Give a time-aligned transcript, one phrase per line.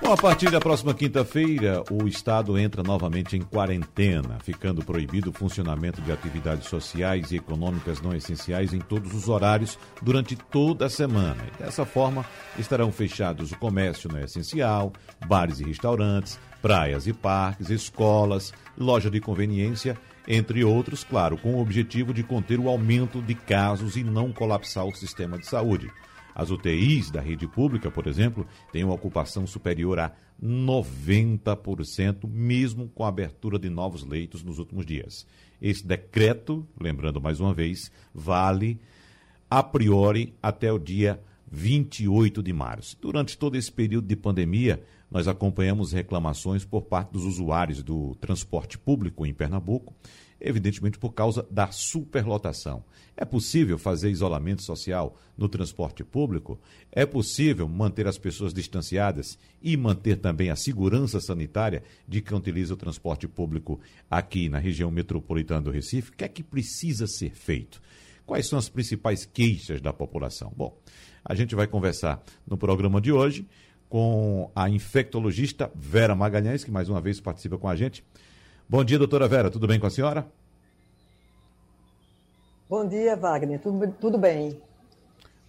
[0.00, 5.32] Bom, a partir da próxima quinta-feira, o Estado entra novamente em quarentena, ficando proibido o
[5.32, 10.90] funcionamento de atividades sociais e econômicas não essenciais em todos os horários durante toda a
[10.90, 11.36] semana.
[11.48, 12.24] E dessa forma,
[12.56, 14.92] estarão fechados o comércio não essencial,
[15.26, 21.60] bares e restaurantes, praias e parques, escolas, loja de conveniência, entre outros, claro, com o
[21.60, 25.90] objetivo de conter o aumento de casos e não colapsar o sistema de saúde.
[26.38, 33.02] As UTIs da rede pública, por exemplo, têm uma ocupação superior a 90%, mesmo com
[33.02, 35.26] a abertura de novos leitos nos últimos dias.
[35.60, 38.80] Esse decreto, lembrando mais uma vez, vale
[39.50, 41.20] a priori até o dia
[41.50, 42.96] 28 de março.
[43.00, 48.78] Durante todo esse período de pandemia, nós acompanhamos reclamações por parte dos usuários do transporte
[48.78, 49.92] público em Pernambuco
[50.40, 52.84] evidentemente por causa da superlotação.
[53.16, 56.60] É possível fazer isolamento social no transporte público?
[56.92, 62.74] É possível manter as pessoas distanciadas e manter também a segurança sanitária de quem utiliza
[62.74, 66.10] o transporte público aqui na região metropolitana do Recife?
[66.10, 67.82] O que é que precisa ser feito?
[68.24, 70.52] Quais são as principais queixas da população?
[70.54, 70.78] Bom,
[71.24, 73.46] a gente vai conversar no programa de hoje
[73.88, 78.04] com a infectologista Vera Magalhães, que mais uma vez participa com a gente.
[78.70, 80.30] Bom dia, doutora Vera, tudo bem com a senhora?
[82.68, 84.60] Bom dia, Wagner, tudo, tudo bem.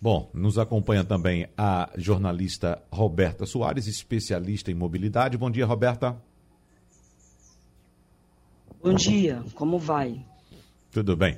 [0.01, 5.37] Bom, nos acompanha também a jornalista Roberta Soares, especialista em mobilidade.
[5.37, 6.15] Bom dia, Roberta.
[8.81, 10.25] Bom dia, como vai?
[10.89, 11.37] Tudo bem.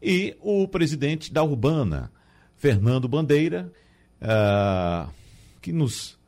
[0.00, 2.10] E o presidente da Urbana,
[2.56, 3.70] Fernando Bandeira,
[4.22, 5.12] uh,
[5.60, 6.18] que nos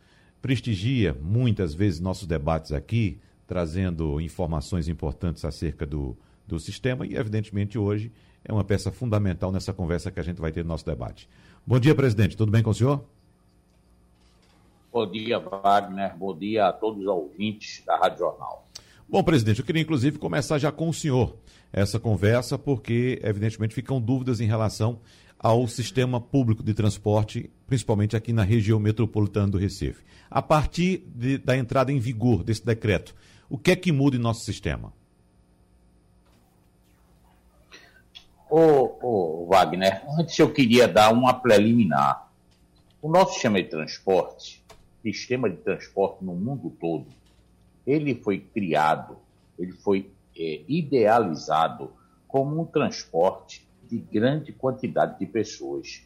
[0.43, 7.79] prestigia muitas vezes nossos debates aqui, trazendo informações importantes acerca do, do sistema e, evidentemente,
[7.79, 8.13] hoje
[8.45, 11.29] é uma peça fundamental nessa conversa que a gente vai ter no nosso debate.
[11.67, 12.36] Bom dia, presidente.
[12.36, 13.05] Tudo bem com o senhor?
[14.92, 16.17] Bom dia, Wagner.
[16.17, 18.69] Bom dia a todos os ouvintes da Rádio Jornal.
[19.08, 21.36] Bom, presidente, eu queria inclusive começar já com o senhor
[21.73, 25.01] essa conversa, porque, evidentemente, ficam dúvidas em relação
[25.39, 30.02] ao sistema público de transporte, principalmente aqui na região metropolitana do Recife.
[30.30, 33.14] A partir de, da entrada em vigor desse decreto,
[33.55, 34.92] o que é que muda em nosso sistema?
[38.51, 42.33] Ô, ô, Wagner, antes eu queria dar uma preliminar.
[43.01, 44.61] O nosso sistema de transporte,
[45.05, 47.07] sistema de transporte no mundo todo,
[47.87, 49.19] ele foi criado,
[49.57, 51.93] ele foi é, idealizado
[52.27, 56.03] como um transporte de grande quantidade de pessoas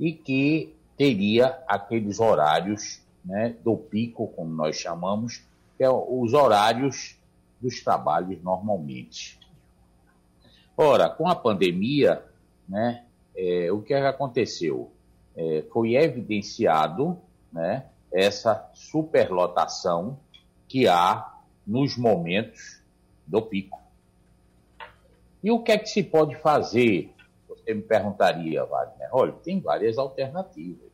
[0.00, 5.42] e que teria aqueles horários né, do pico, como nós chamamos,
[5.76, 7.18] que é os horários
[7.60, 9.38] dos trabalhos normalmente.
[10.76, 12.22] Ora, com a pandemia,
[12.68, 13.04] né,
[13.34, 14.90] é, o que, é que aconteceu?
[15.34, 17.18] É, foi evidenciado
[17.52, 20.18] né, essa superlotação
[20.68, 21.34] que há
[21.66, 22.82] nos momentos
[23.26, 23.80] do pico.
[25.42, 27.14] E o que é que se pode fazer?
[27.48, 29.08] Você me perguntaria, Wagner.
[29.12, 30.90] Olha, tem várias alternativas.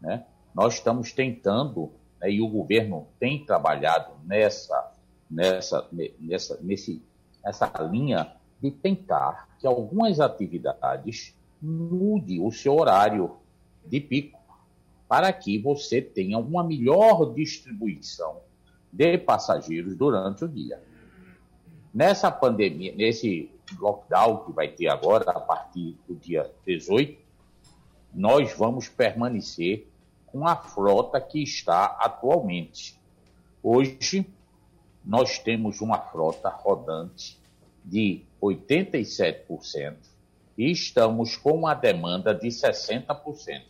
[0.00, 0.24] Né?
[0.54, 4.92] Nós estamos tentando né, e o governo tem trabalhado nessa,
[5.30, 5.88] nessa,
[6.20, 7.02] nessa, nesse,
[7.44, 13.36] nessa linha de tentar que algumas atividades mude o seu horário
[13.86, 14.38] de pico
[15.08, 18.40] para que você tenha uma melhor distribuição
[18.92, 20.80] de passageiros durante o dia.
[21.92, 27.18] Nessa pandemia, nesse lockdown que vai ter agora, a partir do dia 18,
[28.14, 29.89] nós vamos permanecer
[30.32, 32.98] com a frota que está atualmente.
[33.62, 34.26] Hoje,
[35.04, 37.38] nós temos uma frota rodante
[37.84, 39.96] de 87%
[40.56, 43.62] e estamos com uma demanda de 60%.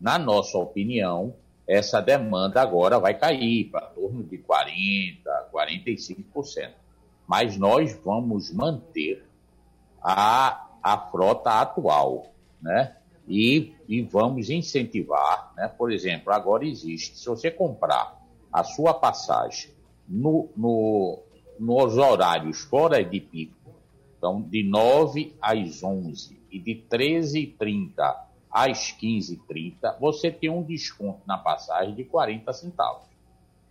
[0.00, 1.34] Na nossa opinião,
[1.66, 5.18] essa demanda agora vai cair para torno de 40%,
[5.52, 6.70] 45%.
[7.26, 9.26] Mas nós vamos manter
[10.02, 12.26] a, a frota atual,
[12.62, 12.96] né?
[13.28, 15.68] E, e vamos incentivar, né?
[15.68, 18.18] por exemplo, agora existe, se você comprar
[18.50, 19.70] a sua passagem
[20.08, 21.22] no, no,
[21.60, 23.54] nos horários fora de pico,
[24.16, 28.16] então de 9 às 11 e de 13h30
[28.50, 33.06] às 15h30, você tem um desconto na passagem de 40 centavos.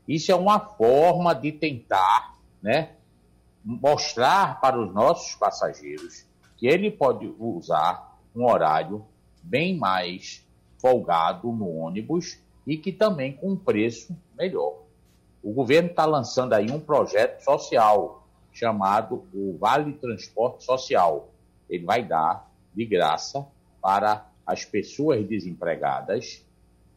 [0.08, 2.92] Isso é uma forma de tentar né,
[3.66, 6.26] mostrar para os nossos passageiros
[6.58, 9.04] que ele pode usar um horário
[9.48, 10.46] bem mais
[10.78, 14.84] folgado no ônibus e que também com um preço melhor.
[15.42, 21.32] O governo está lançando aí um projeto social chamado o Vale Transporte Social.
[21.70, 23.46] Ele vai dar de graça
[23.82, 26.46] para as pessoas desempregadas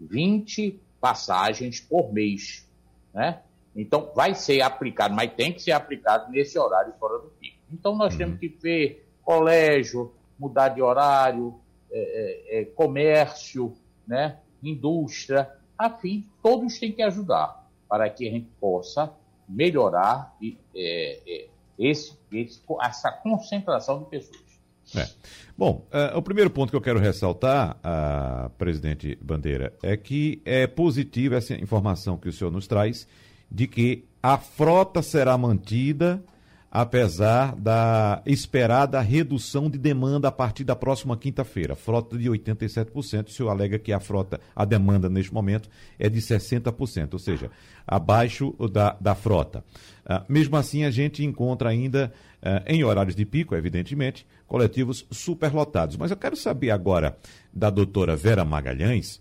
[0.00, 2.67] 20 passagens por mês,
[3.12, 3.41] né?
[3.75, 7.58] Então, vai ser aplicado, mas tem que ser aplicado nesse horário fora do pico.
[7.70, 8.19] Então, nós uhum.
[8.19, 11.61] temos que ver colégio, mudar de horário,
[11.93, 13.75] é, é, é, comércio,
[14.07, 14.39] né?
[14.63, 19.13] indústria, afim, todos têm que ajudar para que a gente possa
[19.49, 20.37] melhorar
[20.75, 21.49] é, é,
[21.79, 24.51] esse, esse, essa concentração de pessoas.
[24.97, 25.09] É.
[25.57, 30.67] Bom, uh, o primeiro ponto que eu quero ressaltar, uh, presidente Bandeira, é que é
[30.67, 33.07] positiva essa informação que o senhor nos traz
[33.51, 36.23] de que a frota será mantida
[36.71, 41.75] apesar da esperada redução de demanda a partir da próxima quinta-feira.
[41.75, 45.69] Frota de 87%, o senhor alega que a frota, a demanda neste momento
[45.99, 47.51] é de 60%, ou seja,
[47.87, 49.65] abaixo da, da frota.
[50.05, 55.97] Uh, mesmo assim, a gente encontra ainda, uh, em horários de pico, evidentemente, coletivos superlotados.
[55.97, 57.17] Mas eu quero saber agora
[57.53, 59.21] da doutora Vera Magalhães,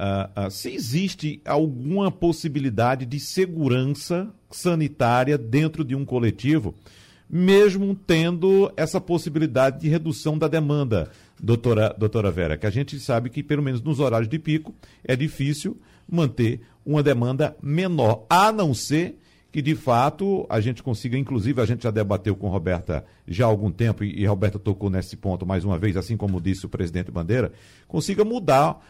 [0.00, 6.74] Uh, uh, se existe alguma possibilidade de segurança sanitária dentro de um coletivo,
[7.28, 13.28] mesmo tendo essa possibilidade de redução da demanda, doutora, doutora Vera, que a gente sabe
[13.28, 14.74] que, pelo menos nos horários de pico,
[15.04, 15.78] é difícil
[16.10, 19.18] manter uma demanda menor, a não ser
[19.52, 23.48] que de fato a gente consiga, inclusive a gente já debateu com Roberta já há
[23.48, 26.68] algum tempo, e, e Roberta tocou nesse ponto mais uma vez, assim como disse o
[26.68, 27.52] presidente Bandeira,
[27.86, 28.80] consiga mudar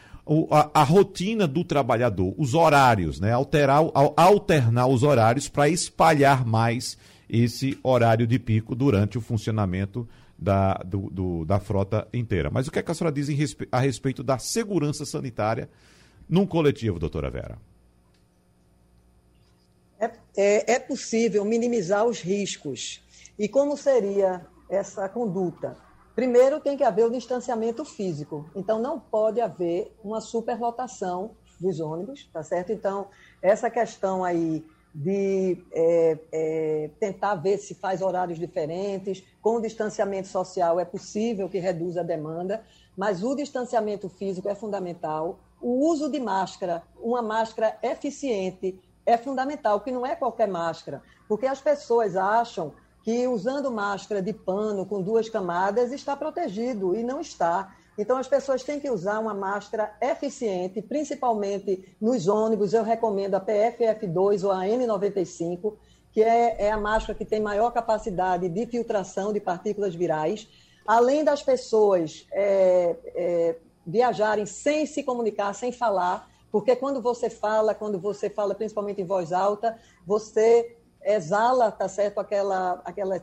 [0.50, 3.32] a, a, rotina do trabalhador, os horários, né?
[3.32, 3.82] Alterar,
[4.16, 6.96] alternar os horários para espalhar mais
[7.28, 10.08] esse horário de pico durante o funcionamento
[10.38, 12.50] da, do, do, da frota inteira.
[12.50, 15.68] Mas o que, é que a senhora diz respe, a respeito da segurança sanitária
[16.28, 17.58] num coletivo, doutora Vera?
[19.98, 23.02] É, é, é possível minimizar os riscos.
[23.38, 25.76] E como seria essa conduta?
[26.20, 28.44] Primeiro, tem que haver o distanciamento físico.
[28.54, 32.72] Então, não pode haver uma superlotação dos ônibus, tá certo?
[32.72, 33.06] Então,
[33.40, 34.62] essa questão aí
[34.94, 41.48] de é, é, tentar ver se faz horários diferentes, com o distanciamento social é possível
[41.48, 42.62] que reduza a demanda,
[42.94, 45.38] mas o distanciamento físico é fundamental.
[45.58, 51.46] O uso de máscara, uma máscara eficiente, é fundamental, que não é qualquer máscara, porque
[51.46, 57.20] as pessoas acham que usando máscara de pano com duas camadas está protegido e não
[57.20, 57.74] está.
[57.96, 62.72] Então as pessoas têm que usar uma máscara eficiente, principalmente nos ônibus.
[62.72, 65.74] Eu recomendo a PFF2 ou a N95,
[66.12, 70.48] que é, é a máscara que tem maior capacidade de filtração de partículas virais.
[70.86, 73.56] Além das pessoas é, é,
[73.86, 79.06] viajarem sem se comunicar, sem falar, porque quando você fala, quando você fala principalmente em
[79.06, 83.16] voz alta, você exala, tá certo, aquela, aquela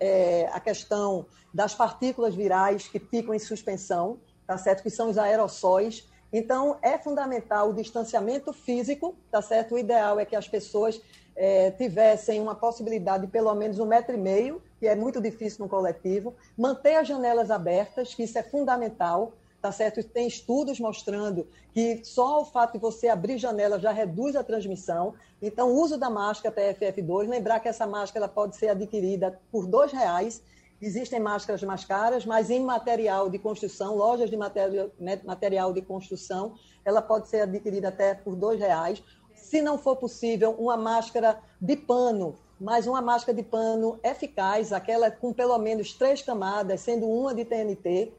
[0.00, 5.18] é, a questão das partículas virais que ficam em suspensão, tá certo, que são os
[5.18, 6.08] aerossóis.
[6.32, 9.74] Então, é fundamental o distanciamento físico, tá certo?
[9.74, 11.00] O ideal é que as pessoas
[11.36, 15.64] é, tivessem uma possibilidade de pelo menos um metro e meio, que é muito difícil
[15.64, 19.32] no coletivo, manter as janelas abertas, que isso é fundamental,
[19.66, 20.00] tá certo?
[20.04, 25.14] Tem estudos mostrando que só o fato de você abrir janela já reduz a transmissão.
[25.42, 29.88] Então, o uso da máscara PFF2, lembrar que essa máscara pode ser adquirida por R$
[29.92, 30.40] reais.
[30.80, 34.88] Existem máscaras mais caras, mas em material de construção, lojas de material,
[35.24, 36.54] material de construção,
[36.84, 39.02] ela pode ser adquirida até por R$ reais.
[39.34, 45.10] Se não for possível, uma máscara de pano, mas uma máscara de pano eficaz, aquela
[45.10, 48.12] com pelo menos três camadas, sendo uma de TNT,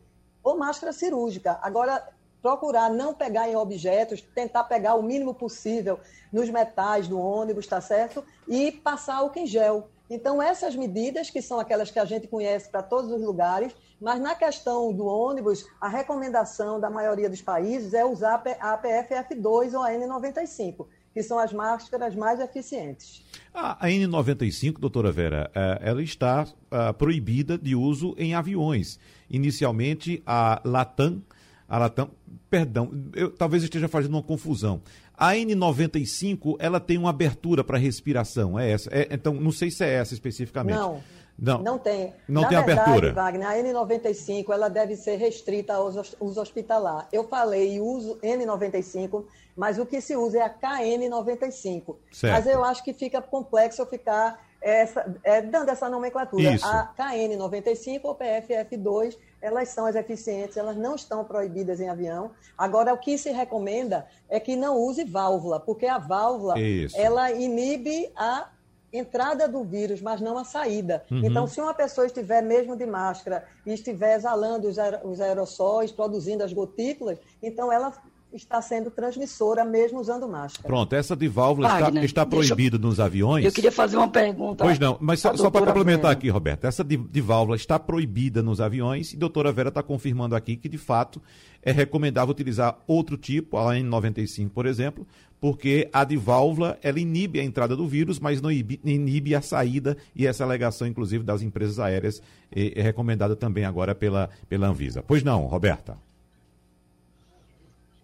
[0.48, 1.60] ou máscara cirúrgica.
[1.62, 2.08] Agora,
[2.42, 6.00] procurar não pegar em objetos, tentar pegar o mínimo possível
[6.32, 8.24] nos metais do ônibus, tá certo?
[8.48, 9.90] E passar álcool em gel.
[10.10, 14.22] Então, essas medidas, que são aquelas que a gente conhece para todos os lugares, mas
[14.22, 19.84] na questão do ônibus, a recomendação da maioria dos países é usar a PFF2 ou
[19.84, 23.26] a N95, que são as máscaras mais eficientes.
[23.54, 28.98] A N95, doutora Vera, é, ela está é, proibida de uso em aviões.
[29.30, 31.22] Inicialmente, a Latam,
[31.68, 32.10] a Latam,
[32.50, 34.82] perdão, eu talvez esteja fazendo uma confusão.
[35.18, 38.90] A N95, ela tem uma abertura para respiração, é essa?
[38.94, 40.78] É, então, não sei se é essa especificamente.
[40.78, 41.02] Não.
[41.40, 42.14] Não, não tem.
[42.28, 43.14] Não Na tem verdade, abertura.
[43.14, 45.88] Wagner, a N95 ela deve ser restrita ao
[46.20, 47.08] uso hospitalar.
[47.12, 49.24] Eu falei uso N95,
[49.56, 51.96] mas o que se usa é a KN95.
[52.12, 52.34] Certo.
[52.34, 56.54] Mas eu acho que fica complexo eu ficar essa, é, dando essa nomenclatura.
[56.54, 56.66] Isso.
[56.66, 62.32] A KN95 ou PFF2 elas são as eficientes, elas não estão proibidas em avião.
[62.58, 66.98] Agora, o que se recomenda é que não use válvula, porque a válvula Isso.
[66.98, 68.50] ela inibe a
[68.92, 71.04] entrada do vírus, mas não a saída.
[71.12, 71.22] Uhum.
[71.24, 74.68] Então, se uma pessoa estiver mesmo de máscara e estiver exalando
[75.04, 77.94] os aerossóis, produzindo as gotículas, então ela
[78.34, 80.68] está sendo transmissora mesmo usando máscara.
[80.68, 83.46] Pronto, essa de válvula Wagner, está, está proibida eu, nos aviões.
[83.46, 84.64] Eu queria fazer uma pergunta.
[84.64, 88.44] Pois não, mas só, só para complementar aqui, Roberto, essa de, de, válvula está proibida
[88.44, 91.22] nos aviões e a doutora Vera está confirmando aqui que, de fato,
[91.62, 95.08] é recomendável utilizar outro tipo, a N95, por exemplo,
[95.40, 99.42] porque a de válvula, ela inibe a entrada do vírus, mas não inibe, inibe a
[99.42, 104.68] saída, e essa alegação, inclusive, das empresas aéreas é, é recomendada também agora pela, pela
[104.68, 105.04] Anvisa.
[105.06, 105.98] Pois não, Roberta?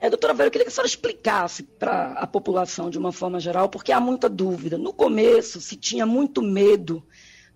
[0.03, 3.39] É, doutora Vera, eu queria que a senhora explicasse para a população de uma forma
[3.39, 4.77] geral, porque há muita dúvida.
[4.77, 7.01] No começo, se tinha muito medo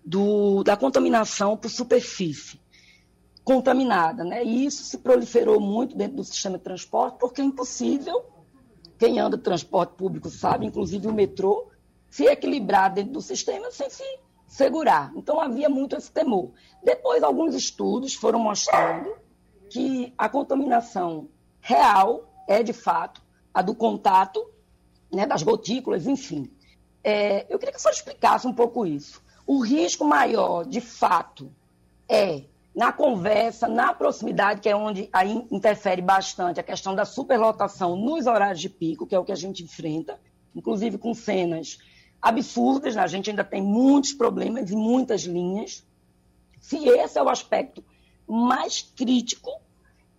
[0.02, 2.58] do, da contaminação por superfície
[3.44, 4.42] contaminada, né?
[4.42, 8.24] E isso se proliferou muito dentro do sistema de transporte, porque é impossível,
[8.98, 11.68] quem anda de transporte público sabe, inclusive o metrô,
[12.08, 14.02] se equilibrar dentro do sistema sem se
[14.46, 15.12] segurar.
[15.14, 16.52] Então havia muito esse temor.
[16.82, 19.14] Depois, alguns estudos foram mostrando
[19.68, 21.28] que a contaminação
[21.60, 24.44] real é, de fato, a do contato,
[25.12, 26.50] né, das gotículas, enfim.
[27.04, 29.22] É, eu queria que senhora explicasse um pouco isso.
[29.46, 31.52] O risco maior, de fato,
[32.08, 37.96] é na conversa, na proximidade, que é onde aí interfere bastante a questão da superlotação
[37.96, 40.18] nos horários de pico, que é o que a gente enfrenta,
[40.54, 41.78] inclusive com cenas
[42.20, 43.02] absurdas, né?
[43.02, 45.84] a gente ainda tem muitos problemas e muitas linhas.
[46.60, 47.84] Se esse é o aspecto
[48.26, 49.50] mais crítico,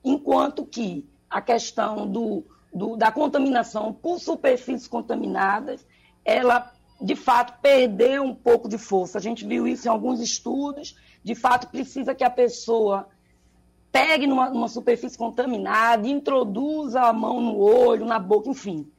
[0.03, 2.43] enquanto que a questão do,
[2.73, 5.85] do, da contaminação por superfícies contaminadas,
[6.25, 9.17] ela, de fato, perdeu um pouco de força.
[9.17, 10.95] A gente viu isso em alguns estudos.
[11.23, 13.07] De fato, precisa que a pessoa
[13.91, 18.89] pegue numa, numa superfície contaminada, introduza a mão no olho, na boca, enfim.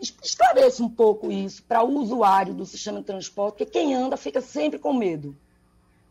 [0.00, 4.40] Esclareça um pouco isso para o usuário do sistema de transporte, porque quem anda fica
[4.40, 5.36] sempre com medo.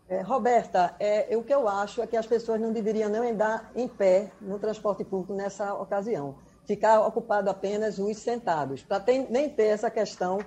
[0.10, 3.72] É, Roberta, é, o que eu acho é que as pessoas não deveriam nem andar
[3.76, 6.36] em pé no transporte público nessa ocasião.
[6.66, 10.40] Ficar ocupado apenas os sentados, para nem ter essa questão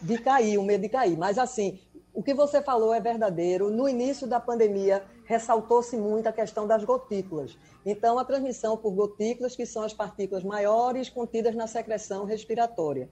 [0.00, 1.18] de cair, o medo de cair.
[1.18, 1.80] Mas, assim,
[2.14, 3.70] o que você falou é verdadeiro.
[3.70, 7.58] No início da pandemia, ressaltou-se muito a questão das gotículas.
[7.84, 13.10] Então, a transmissão por gotículas, que são as partículas maiores contidas na secreção respiratória.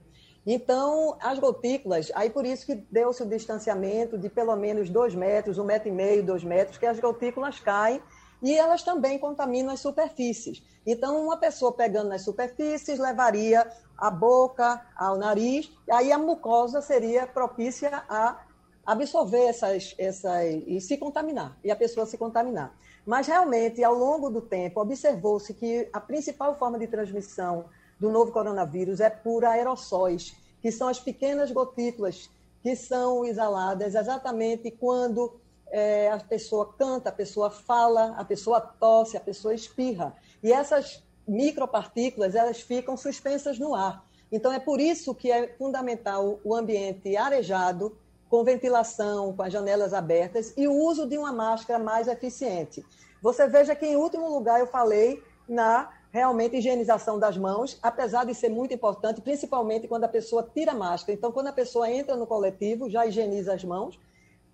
[0.49, 5.57] Então, as gotículas, aí por isso que deu-se o distanciamento de pelo menos dois metros,
[5.57, 8.01] um metro e meio, dois metros, que as gotículas caem
[8.41, 10.63] e elas também contaminam as superfícies.
[10.85, 17.27] Então, uma pessoa pegando nas superfícies levaria a boca ao nariz, aí a mucosa seria
[17.27, 18.41] propícia a
[18.85, 22.73] absorver essas, essas e se contaminar, e a pessoa se contaminar.
[23.05, 27.65] Mas realmente, ao longo do tempo, observou-se que a principal forma de transmissão
[27.99, 32.29] do novo coronavírus é por aerossóis, que são as pequenas gotículas
[32.61, 35.39] que são exaladas exatamente quando
[35.69, 40.15] é, a pessoa canta, a pessoa fala, a pessoa tosse, a pessoa espirra.
[40.43, 44.05] E essas micropartículas, elas ficam suspensas no ar.
[44.31, 47.97] Então, é por isso que é fundamental o ambiente arejado,
[48.29, 52.85] com ventilação, com as janelas abertas e o uso de uma máscara mais eficiente.
[53.21, 58.33] Você veja que, em último lugar, eu falei na realmente higienização das mãos, apesar de
[58.33, 61.17] ser muito importante, principalmente quando a pessoa tira a máscara.
[61.17, 63.99] Então, quando a pessoa entra no coletivo, já higieniza as mãos.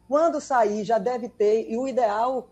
[0.07, 2.49] Quando sair, já deve ter, e o ideal,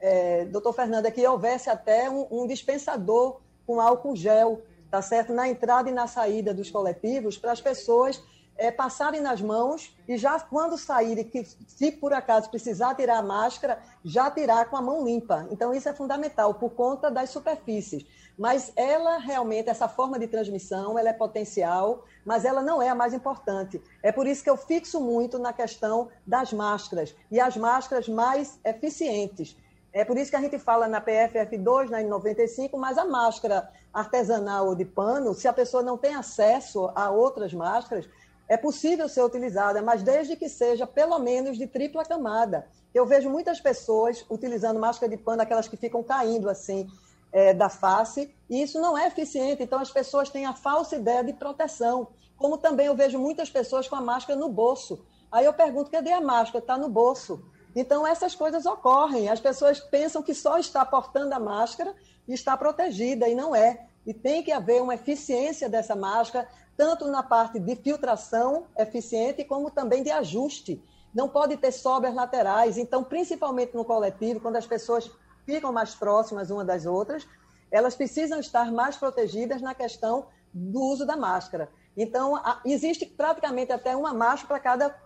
[0.00, 5.32] é, doutor Fernando, é que houvesse até um, um dispensador com álcool gel, tá certo?
[5.32, 8.22] Na entrada e na saída dos coletivos, para as pessoas
[8.56, 13.22] é, passarem nas mãos e já quando saírem, que se por acaso precisar tirar a
[13.22, 15.46] máscara, já tirar com a mão limpa.
[15.50, 18.04] Então, isso é fundamental por conta das superfícies.
[18.36, 22.94] Mas ela realmente, essa forma de transmissão, ela é potencial, mas ela não é a
[22.94, 23.80] mais importante.
[24.02, 28.58] É por isso que eu fixo muito na questão das máscaras e as máscaras mais
[28.64, 29.56] eficientes.
[29.92, 34.66] É por isso que a gente fala na PFF2, na N95, mas a máscara artesanal
[34.66, 38.08] ou de pano, se a pessoa não tem acesso a outras máscaras,
[38.48, 42.66] é possível ser utilizada, mas desde que seja pelo menos de tripla camada.
[42.92, 46.88] Eu vejo muitas pessoas utilizando máscara de pano, aquelas que ficam caindo assim
[47.34, 49.60] é, da face, e isso não é eficiente.
[49.60, 52.06] Então, as pessoas têm a falsa ideia de proteção.
[52.36, 55.04] Como também eu vejo muitas pessoas com a máscara no bolso.
[55.32, 56.60] Aí eu pergunto: cadê a máscara?
[56.60, 57.44] Está no bolso.
[57.74, 59.28] Então, essas coisas ocorrem.
[59.28, 61.92] As pessoas pensam que só está portando a máscara
[62.28, 63.84] e está protegida, e não é.
[64.06, 69.72] E tem que haver uma eficiência dessa máscara, tanto na parte de filtração eficiente, como
[69.72, 70.80] também de ajuste.
[71.12, 72.78] Não pode ter sobras laterais.
[72.78, 75.10] Então, principalmente no coletivo, quando as pessoas
[75.44, 77.26] ficam mais próximas uma das outras,
[77.70, 81.68] elas precisam estar mais protegidas na questão do uso da máscara.
[81.96, 84.96] Então, existe praticamente até uma máscara para cada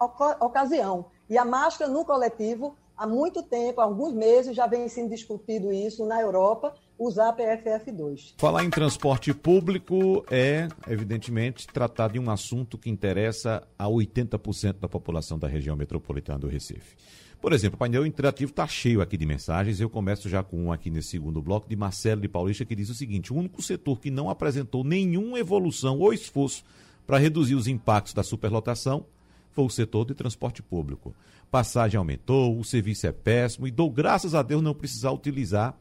[0.41, 1.07] ocasião.
[1.29, 5.73] E a máscara no coletivo, há muito tempo, há alguns meses, já vem sendo discutido
[5.73, 8.35] isso na Europa, usar PFF2.
[8.39, 14.89] Falar em transporte público é, evidentemente, tratar de um assunto que interessa a 80% da
[14.89, 16.97] população da região metropolitana do Recife.
[17.41, 19.81] Por exemplo, o painel interativo está cheio aqui de mensagens.
[19.81, 22.91] Eu começo já com um aqui nesse segundo bloco de Marcelo de Paulista, que diz
[22.91, 26.65] o seguinte: o único setor que não apresentou nenhuma evolução ou esforço
[27.07, 29.07] para reduzir os impactos da superlotação
[29.53, 31.15] foi o setor de transporte público.
[31.51, 35.79] Passagem aumentou, o serviço é péssimo e dou graças a Deus não precisar utilizar,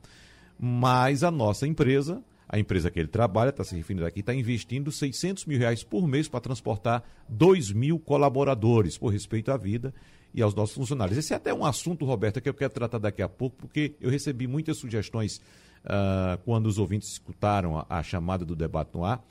[0.60, 4.92] mas a nossa empresa, a empresa que ele trabalha, está se referindo aqui, está investindo
[4.92, 9.94] 600 mil reais por mês para transportar 2 mil colaboradores, por respeito à vida
[10.34, 11.18] e aos nossos funcionários.
[11.18, 14.10] Esse é até um assunto, Roberta, que eu quero tratar daqui a pouco, porque eu
[14.10, 15.38] recebi muitas sugestões
[15.86, 19.24] uh, quando os ouvintes escutaram a, a chamada do debate no ar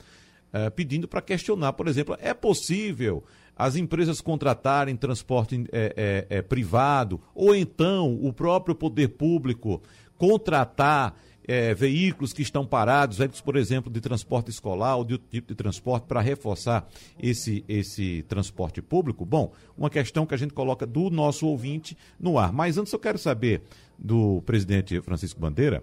[0.53, 3.23] uh, pedindo para questionar, por exemplo, é possível
[3.55, 9.81] as empresas contratarem transporte é, é, é, privado ou então o próprio poder público
[10.15, 11.15] contratar
[11.47, 15.47] é, veículos que estão parados, veículos, por exemplo, de transporte escolar ou de outro tipo
[15.47, 16.87] de transporte para reforçar
[17.17, 19.25] esse, esse transporte público?
[19.25, 22.51] Bom, uma questão que a gente coloca do nosso ouvinte no ar.
[22.51, 23.61] Mas antes eu quero saber
[23.97, 25.81] do presidente Francisco Bandeira,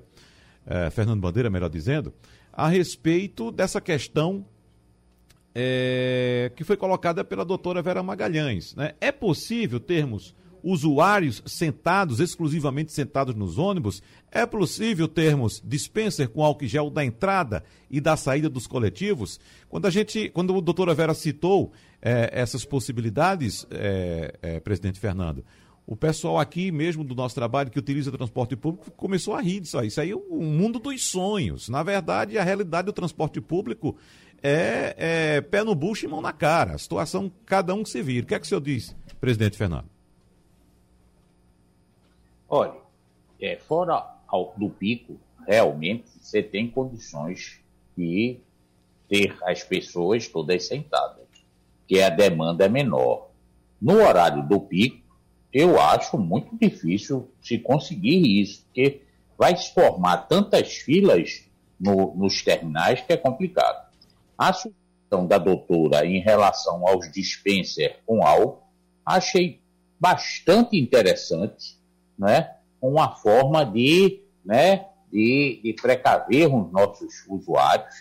[0.67, 2.13] é, Fernando Bandeira, melhor dizendo,
[2.53, 4.45] a respeito dessa questão
[5.55, 8.75] é, que foi colocada pela doutora Vera Magalhães.
[8.75, 8.95] Né?
[9.01, 14.03] É possível termos usuários sentados, exclusivamente sentados nos ônibus?
[14.33, 19.39] É possível termos dispenser com álcool gel da entrada e da saída dos coletivos?
[19.69, 25.45] Quando a gente, quando a doutora Vera citou é, essas possibilidades, é, é, presidente Fernando,
[25.87, 29.79] o pessoal aqui mesmo do nosso trabalho que utiliza transporte público começou a rir disso
[29.79, 29.89] aí.
[29.89, 31.69] Isso aí é o mundo dos sonhos.
[31.69, 33.95] Na verdade, a realidade do transporte público
[34.43, 36.75] é, é, pé no bucho e mão na cara.
[36.75, 38.25] A situação, cada um que se vira.
[38.25, 39.94] O que é que o senhor diz, presidente Fernando?
[42.57, 42.81] Olha,
[43.41, 44.15] é, fora
[44.57, 47.61] do pico, realmente você tem condições
[47.99, 48.39] de
[49.09, 51.27] ter as pessoas todas sentadas,
[51.85, 53.31] que a demanda é menor.
[53.83, 55.03] No horário do pico,
[55.53, 59.03] eu acho muito difícil se conseguir isso, porque
[59.37, 61.49] vai se formar tantas filas
[61.81, 63.91] no, nos terminais que é complicado.
[64.39, 68.63] A sugestão da doutora em relação aos dispenser com álcool,
[69.05, 69.61] achei
[69.99, 71.83] bastante interessante,
[72.19, 72.55] né?
[72.81, 77.95] uma forma de, né, de, de precaver os nossos usuários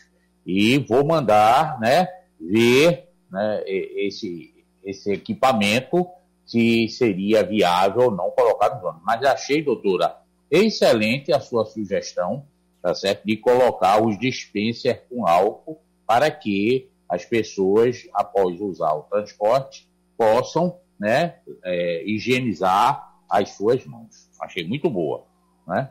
[0.45, 2.08] e vou mandar né,
[2.39, 6.06] ver né, esse, esse equipamento
[6.45, 9.04] se seria viável ou não colocar no ônibus.
[9.06, 10.17] Mas achei, doutora,
[10.52, 12.45] excelente a sua sugestão,
[12.82, 13.23] tá certo?
[13.26, 20.78] De colocar os dispensers com álcool para que as pessoas, após usar o transporte, possam
[20.99, 24.30] né, é, higienizar as suas mãos.
[24.39, 25.26] Achei muito boa.
[25.67, 25.89] Né?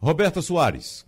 [0.00, 1.06] Roberta Soares.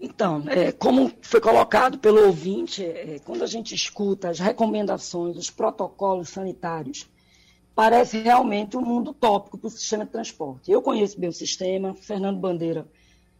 [0.00, 5.50] Então, é, como foi colocado pelo ouvinte, é, quando a gente escuta as recomendações, os
[5.50, 7.10] protocolos sanitários,
[7.74, 10.70] parece realmente um mundo tópico para o sistema de transporte.
[10.70, 12.86] Eu conheço bem o sistema, Fernando Bandeira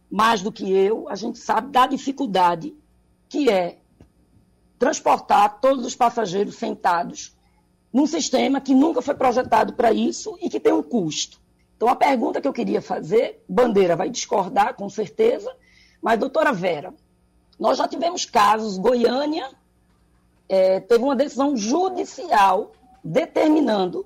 [0.09, 2.73] mais do que eu, a gente sabe da dificuldade
[3.27, 3.79] que é
[4.77, 7.35] transportar todos os passageiros sentados
[7.93, 11.39] num sistema que nunca foi projetado para isso e que tem um custo.
[11.75, 15.53] Então, a pergunta que eu queria fazer, Bandeira vai discordar, com certeza,
[16.01, 16.93] mas, doutora Vera,
[17.59, 19.49] nós já tivemos casos, Goiânia
[20.47, 24.05] é, teve uma decisão judicial determinando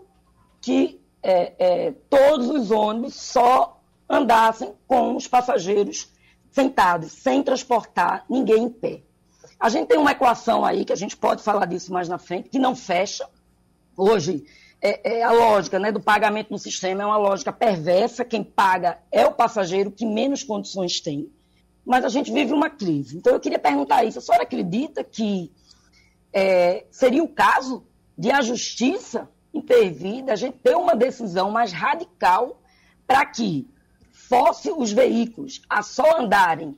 [0.61, 6.09] que é, é, todos os ônibus só andassem com os passageiros
[6.51, 9.01] sentados, sem transportar ninguém em pé.
[9.59, 12.49] A gente tem uma equação aí, que a gente pode falar disso mais na frente,
[12.49, 13.27] que não fecha.
[13.97, 14.45] Hoje,
[14.81, 18.23] é, é a lógica né, do pagamento no sistema é uma lógica perversa.
[18.23, 21.29] Quem paga é o passageiro que menos condições tem.
[21.85, 23.17] Mas a gente vive uma crise.
[23.17, 24.19] Então, eu queria perguntar isso.
[24.19, 25.51] A senhora acredita que
[26.31, 27.83] é, seria o caso
[28.17, 32.61] de a justiça intervir, da gente ter uma decisão mais radical
[33.05, 33.67] para que
[34.11, 36.77] force os veículos a só andarem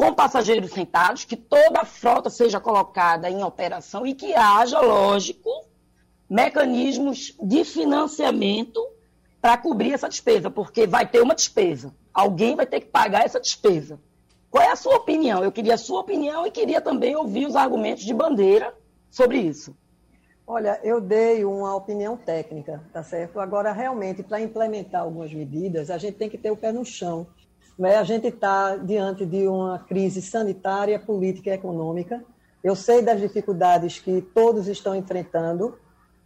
[0.00, 5.50] com passageiros sentados, que toda a frota seja colocada em operação e que haja, lógico,
[6.26, 8.82] mecanismos de financiamento
[9.42, 11.94] para cobrir essa despesa, porque vai ter uma despesa.
[12.14, 14.00] Alguém vai ter que pagar essa despesa.
[14.50, 15.44] Qual é a sua opinião?
[15.44, 18.72] Eu queria a sua opinião e queria também ouvir os argumentos de bandeira
[19.10, 19.76] sobre isso.
[20.46, 23.38] Olha, eu dei uma opinião técnica, tá certo?
[23.38, 27.26] Agora, realmente, para implementar algumas medidas, a gente tem que ter o pé no chão.
[27.80, 27.96] Né?
[27.96, 32.22] A gente está diante de uma crise sanitária, política e econômica.
[32.62, 35.78] Eu sei das dificuldades que todos estão enfrentando,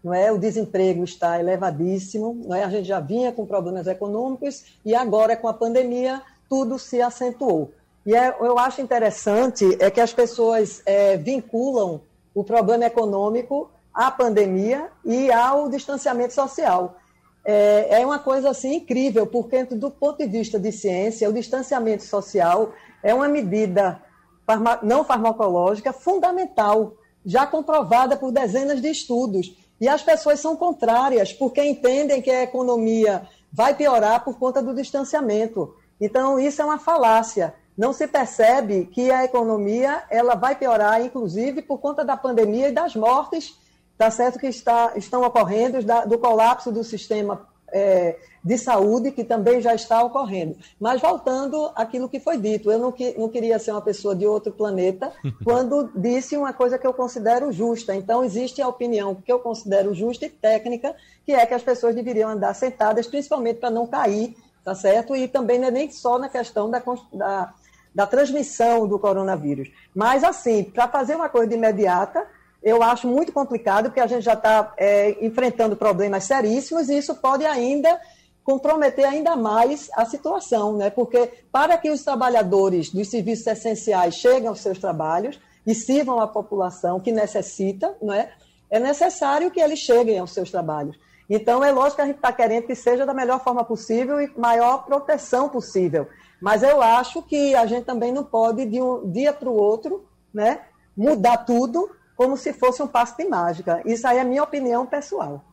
[0.02, 0.32] não é?
[0.32, 2.64] O desemprego está elevadíssimo, não é?
[2.64, 7.70] A gente já vinha com problemas econômicos e agora com a pandemia tudo se acentuou.
[8.04, 12.00] E é, eu acho interessante é que as pessoas é, vinculam
[12.34, 16.96] o problema econômico à pandemia e ao distanciamento social.
[17.44, 22.04] É, é uma coisa assim incrível, porque do ponto de vista de ciência, o distanciamento
[22.04, 24.00] social é uma medida
[24.46, 29.56] farma, não farmacológica fundamental, já comprovada por dezenas de estudos.
[29.80, 34.74] E as pessoas são contrárias, porque entendem que a economia vai piorar por conta do
[34.74, 35.74] distanciamento.
[36.00, 37.54] Então, isso é uma falácia.
[37.76, 42.72] Não se percebe que a economia ela vai piorar, inclusive, por conta da pandemia e
[42.72, 43.58] das mortes
[44.04, 49.24] Está certo que está, estão ocorrendo da, do colapso do sistema é, de saúde, que
[49.24, 50.58] também já está ocorrendo.
[50.78, 54.26] Mas voltando àquilo que foi dito, eu não, que, não queria ser uma pessoa de
[54.26, 55.10] outro planeta
[55.42, 57.94] quando disse uma coisa que eu considero justa.
[57.94, 61.94] Então, existe a opinião que eu considero justa e técnica, que é que as pessoas
[61.94, 65.16] deveriam andar sentadas, principalmente para não cair, tá certo?
[65.16, 67.54] E também não é nem só na questão da, da,
[67.94, 69.70] da transmissão do coronavírus.
[69.94, 72.28] Mas, assim, para fazer uma coisa de imediata,
[72.64, 77.14] eu acho muito complicado, porque a gente já está é, enfrentando problemas seríssimos e isso
[77.14, 78.00] pode ainda
[78.42, 80.88] comprometer ainda mais a situação, né?
[80.90, 86.26] porque para que os trabalhadores dos serviços essenciais cheguem aos seus trabalhos e sirvam a
[86.26, 88.30] população que necessita, né?
[88.70, 90.98] é necessário que eles cheguem aos seus trabalhos.
[91.28, 94.30] Então, é lógico que a gente está querendo que seja da melhor forma possível e
[94.36, 96.06] maior proteção possível.
[96.40, 100.04] Mas eu acho que a gente também não pode, de um dia para o outro,
[100.34, 100.60] né,
[100.94, 103.82] mudar tudo como se fosse um passo de mágica.
[103.84, 105.44] Isso aí é a minha opinião pessoal.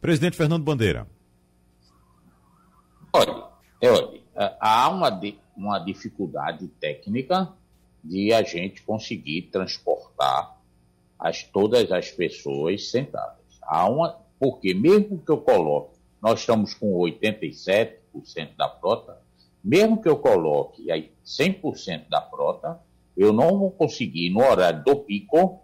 [0.00, 1.06] Presidente Fernando Bandeira.
[3.12, 3.44] Olha,
[3.80, 4.26] é, olha
[4.60, 5.20] há uma,
[5.56, 7.52] uma dificuldade técnica
[8.04, 10.56] de a gente conseguir transportar
[11.18, 13.40] as, todas as pessoas sentadas.
[13.62, 17.96] Há uma, porque mesmo que eu coloque, nós estamos com 87%
[18.56, 19.18] da frota,
[19.64, 22.80] mesmo que eu coloque aí 100% da frota,
[23.16, 25.62] eu não vou conseguir, no horário do pico,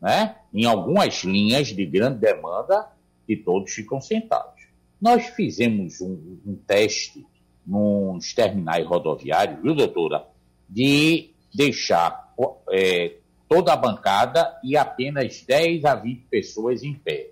[0.00, 2.88] né, em algumas linhas de grande demanda,
[3.26, 4.68] que todos ficam sentados.
[5.00, 7.26] Nós fizemos um, um teste
[7.66, 10.26] nos terminais rodoviários, viu, doutora,
[10.68, 12.34] de deixar
[12.70, 13.16] é,
[13.48, 17.30] toda a bancada e apenas 10 a 20 pessoas em pé.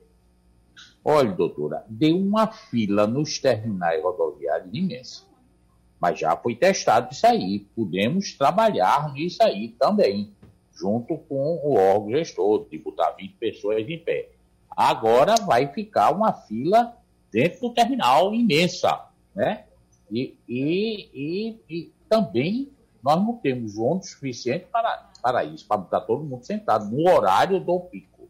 [1.04, 5.24] Olha, doutora, deu uma fila nos terminais rodoviários imensa.
[6.00, 7.66] Mas já foi testado isso aí.
[7.74, 10.33] Podemos trabalhar nisso aí também
[10.78, 14.28] junto com o órgão gestor, de botar 20 pessoas em pé.
[14.70, 16.96] Agora vai ficar uma fila
[17.32, 19.64] dentro do terminal imensa, né?
[20.10, 22.70] E, e, e, e também
[23.02, 27.60] nós não temos ônibus suficiente para, para isso, para botar todo mundo sentado no horário
[27.60, 28.28] do pico.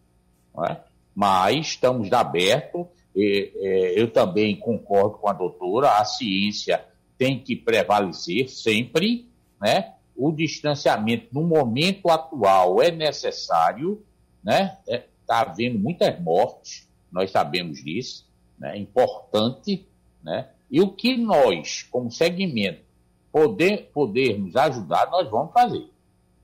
[0.69, 0.77] É?
[1.15, 3.53] Mas estamos abertos, e,
[3.97, 6.85] eu também concordo com a doutora, a ciência
[7.17, 9.29] tem que prevalecer sempre,
[9.61, 9.95] né?
[10.19, 14.05] O distanciamento no momento atual é necessário,
[14.43, 14.77] né?
[14.81, 18.29] Está é, tá havendo muitas mortes, nós sabemos disso,
[18.59, 18.77] né?
[18.77, 19.87] É importante,
[20.21, 20.49] né?
[20.69, 22.83] E o que nós, como segmento,
[23.31, 25.89] poder, podermos ajudar, nós vamos fazer.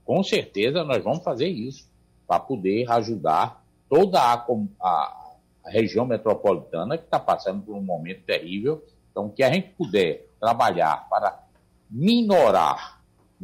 [0.05, 1.91] Com certeza nós vamos fazer isso
[2.29, 4.47] para poder ajudar toda a,
[4.81, 5.35] a,
[5.65, 8.85] a região metropolitana que está passando por um momento terrível.
[9.11, 11.45] Então, que a gente puder trabalhar para
[11.91, 12.94] minorar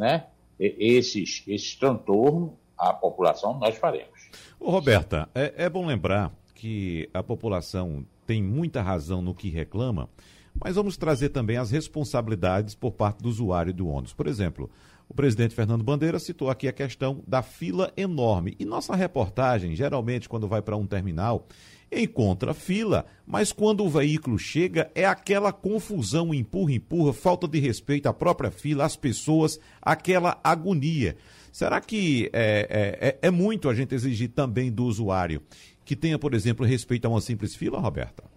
[0.01, 0.25] né,
[0.59, 4.31] esses, esses transtornos à população, nós faremos.
[4.59, 10.09] Ô, Roberta, é, é bom lembrar que a população tem muita razão no que reclama,
[10.59, 14.15] mas vamos trazer também as responsabilidades por parte do usuário do ônibus.
[14.15, 14.71] Por exemplo,
[15.11, 18.55] o presidente Fernando Bandeira citou aqui a questão da fila enorme.
[18.61, 21.49] E nossa reportagem, geralmente, quando vai para um terminal,
[21.91, 28.07] encontra fila, mas quando o veículo chega é aquela confusão, empurra, empurra, falta de respeito
[28.07, 31.17] à própria fila, às pessoas, aquela agonia.
[31.51, 35.43] Será que é, é, é, é muito a gente exigir também do usuário
[35.85, 38.30] que tenha, por exemplo, respeito a uma simples fila, Roberta?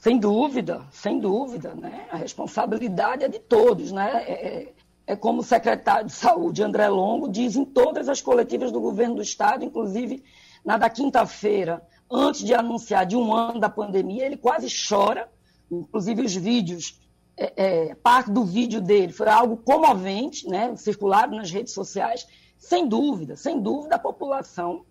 [0.00, 2.06] Sem dúvida, sem dúvida, né?
[2.10, 4.24] A responsabilidade é de todos, né?
[4.26, 4.72] É, é,
[5.08, 9.16] é como o secretário de Saúde, André Longo, diz em todas as coletivas do governo
[9.16, 10.24] do Estado, inclusive
[10.64, 15.28] na da quinta-feira, antes de anunciar de um ano da pandemia, ele quase chora,
[15.70, 16.98] inclusive os vídeos,
[17.36, 22.88] é, é, parte do vídeo dele foi algo comovente, né, circulado nas redes sociais, sem
[22.88, 24.82] dúvida, sem dúvida a população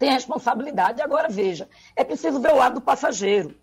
[0.00, 1.02] tem responsabilidade.
[1.02, 3.54] Agora, veja, é preciso ver o lado do passageiro.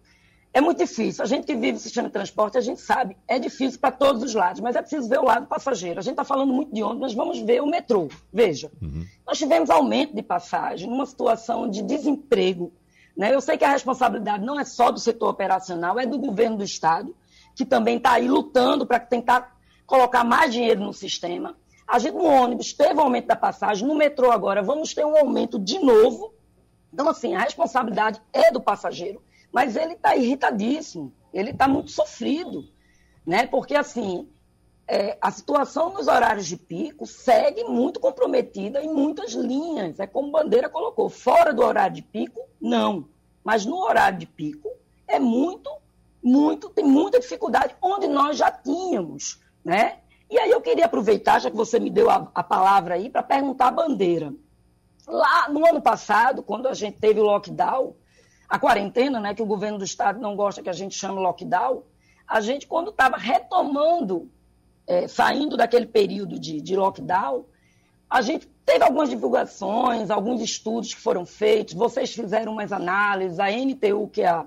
[0.57, 1.23] É muito difícil.
[1.23, 4.23] A gente que vive o sistema de transporte, a gente sabe, é difícil para todos
[4.23, 5.99] os lados, mas é preciso ver o lado do passageiro.
[5.99, 8.07] A gente está falando muito de ônibus, mas vamos ver o metrô.
[8.33, 9.05] Veja, uhum.
[9.23, 12.73] nós tivemos aumento de passagem numa situação de desemprego.
[13.15, 13.35] Né?
[13.35, 16.63] Eu sei que a responsabilidade não é só do setor operacional, é do governo do
[16.63, 17.15] Estado,
[17.55, 21.55] que também está aí lutando para tentar colocar mais dinheiro no sistema.
[21.87, 25.15] A gente no ônibus teve um aumento da passagem, no metrô agora vamos ter um
[25.15, 26.33] aumento de novo.
[26.91, 29.21] Então, assim, a responsabilidade é do passageiro,
[29.57, 32.69] mas ele está irritadíssimo, ele está muito sofrido,
[33.25, 33.47] né?
[33.47, 34.29] Porque, assim,
[34.87, 39.99] é, a situação nos horários de pico segue muito comprometida em muitas linhas.
[39.99, 43.07] É como Bandeira colocou, fora do horário de pico, não.
[43.43, 44.69] Mas no horário de pico
[45.07, 45.71] é muito,
[46.21, 50.01] muito, tem muita dificuldade, onde nós já tínhamos, né?
[50.29, 53.23] E aí eu queria aproveitar, já que você me deu a, a palavra aí, para
[53.23, 54.31] perguntar a bandeira.
[55.07, 57.95] Lá no ano passado, quando a gente teve o lockdown,
[58.47, 61.83] a quarentena, né, que o governo do estado não gosta que a gente chame lockdown,
[62.27, 64.29] a gente, quando estava retomando,
[64.85, 67.45] é, saindo daquele período de, de lockdown,
[68.09, 73.49] a gente teve algumas divulgações, alguns estudos que foram feitos, vocês fizeram umas análises, a
[73.49, 74.45] NTU, que é a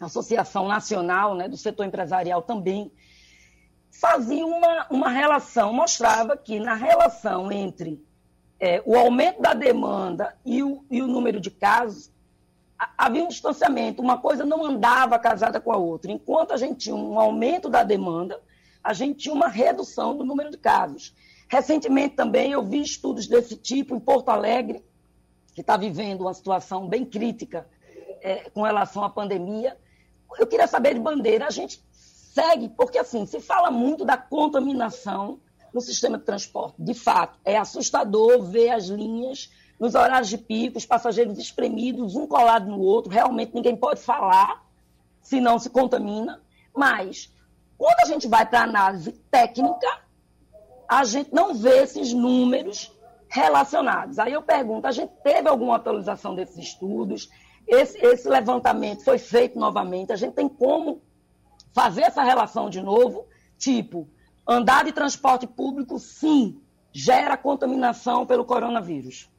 [0.00, 2.90] Associação Nacional né, do Setor Empresarial, também
[3.90, 8.02] fazia uma, uma relação, mostrava que na relação entre
[8.58, 12.10] é, o aumento da demanda e o, e o número de casos,
[12.96, 16.10] havia um distanciamento, uma coisa não andava casada com a outra.
[16.10, 18.40] Enquanto a gente tinha um aumento da demanda,
[18.82, 21.14] a gente tinha uma redução do número de casos.
[21.48, 24.84] Recentemente também eu vi estudos desse tipo em Porto Alegre,
[25.54, 27.66] que está vivendo uma situação bem crítica
[28.22, 29.76] é, com relação à pandemia.
[30.38, 35.40] Eu queria saber de bandeira, a gente segue, porque assim, se fala muito da contaminação
[35.74, 36.76] no sistema de transporte.
[36.78, 42.26] De fato, é assustador ver as linhas nos horários de pico, os passageiros espremidos, um
[42.26, 43.10] colado no outro.
[43.10, 44.62] Realmente ninguém pode falar
[45.22, 46.38] se não se contamina.
[46.76, 47.32] Mas,
[47.78, 49.88] quando a gente vai para a análise técnica,
[50.86, 52.94] a gente não vê esses números
[53.26, 54.18] relacionados.
[54.18, 57.30] Aí eu pergunto: a gente teve alguma atualização desses estudos?
[57.66, 60.12] Esse, esse levantamento foi feito novamente?
[60.12, 61.00] A gente tem como
[61.72, 64.06] fazer essa relação de novo, tipo,
[64.46, 66.60] andar de transporte público, sim,
[66.92, 69.30] gera contaminação pelo coronavírus.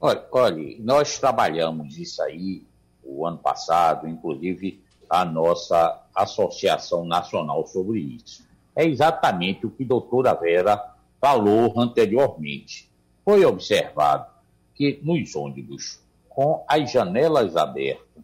[0.00, 2.66] Olha, olha, nós trabalhamos isso aí
[3.02, 8.44] o ano passado, inclusive a nossa Associação Nacional sobre isso.
[8.74, 12.90] É exatamente o que a doutora Vera falou anteriormente.
[13.24, 14.26] Foi observado
[14.74, 18.22] que nos ônibus, com as janelas abertas,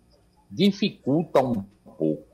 [0.50, 1.64] dificulta um
[1.96, 2.26] pouco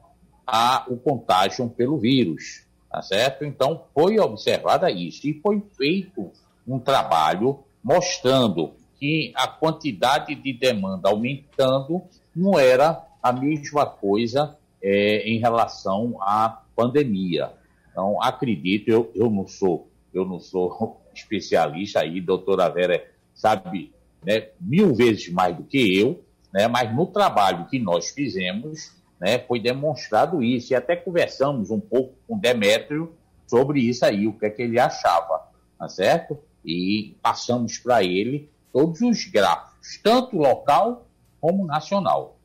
[0.44, 3.44] a, o contágio pelo vírus, tá certo?
[3.44, 6.32] Então, foi observada isso e foi feito
[6.66, 12.02] um trabalho mostrando que a quantidade de demanda aumentando
[12.34, 17.52] não era a mesma coisa é, em relação à pandemia.
[17.90, 23.92] Então, acredito, eu, eu não sou eu não sou especialista aí, doutora Vera sabe
[24.24, 29.38] né, mil vezes mais do que eu, né, mas no trabalho que nós fizemos, né,
[29.38, 33.14] foi demonstrado isso, e até conversamos um pouco com Demétrio
[33.46, 36.38] sobre isso aí, o que é que ele achava, tá certo?
[36.64, 41.06] E passamos para ele todos os gráficos, tanto local
[41.40, 42.36] como nacional,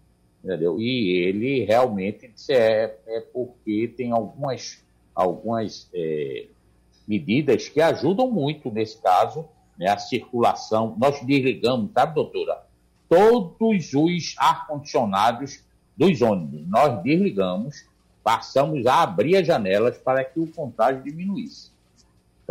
[0.44, 0.80] entendeu?
[0.80, 4.84] E ele realmente é, é porque tem algumas,
[5.16, 6.48] algumas é,
[7.08, 9.46] medidas que ajudam muito nesse caso,
[9.78, 12.64] né, a circulação, nós desligamos, sabe, doutora?
[13.10, 15.64] Todos os ar-condicionados
[15.96, 16.68] dos ônibus.
[16.68, 17.86] Nós desligamos,
[18.24, 21.73] passamos a abrir as janelas para que o contágio diminuísse.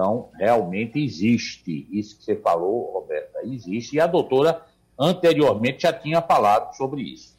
[0.03, 3.95] Então, realmente existe isso que você falou, Roberta, existe.
[3.95, 4.61] E a doutora
[4.99, 7.37] anteriormente já tinha falado sobre isso.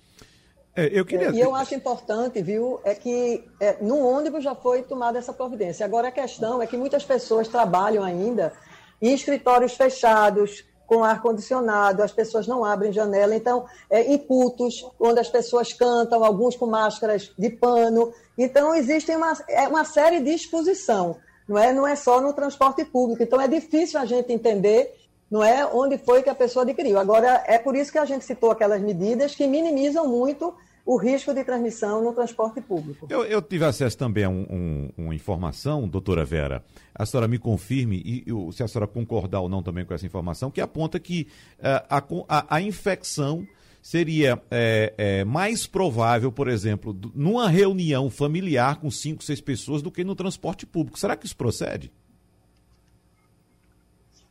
[0.74, 1.32] É, eu queria...
[1.32, 5.86] E eu acho importante, viu, é que é, no ônibus já foi tomada essa providência.
[5.86, 8.54] Agora a questão é que muitas pessoas trabalham ainda
[9.02, 15.20] em escritórios fechados, com ar-condicionado, as pessoas não abrem janela, então, é, em cultos, onde
[15.20, 18.14] as pessoas cantam, alguns com máscaras de pano.
[18.38, 22.86] Então, existe uma, é uma série de exposição, não é, não é só no transporte
[22.86, 23.24] público.
[23.24, 24.96] Então, é difícil a gente entender
[25.30, 27.00] não é onde foi que a pessoa adquiriu.
[27.00, 30.54] Agora, é por isso que a gente citou aquelas medidas que minimizam muito
[30.86, 33.08] o risco de transmissão no transporte público.
[33.10, 37.40] Eu, eu tive acesso também a um, um, uma informação, doutora Vera, a senhora me
[37.40, 41.00] confirme, e eu, se a senhora concordar ou não também com essa informação, que aponta
[41.00, 41.28] que
[41.60, 43.48] uh, a, a, a, infecção
[43.84, 49.92] seria é, é, mais provável, por exemplo, numa reunião familiar com cinco, seis pessoas do
[49.92, 50.98] que no transporte público.
[50.98, 51.92] Será que isso procede?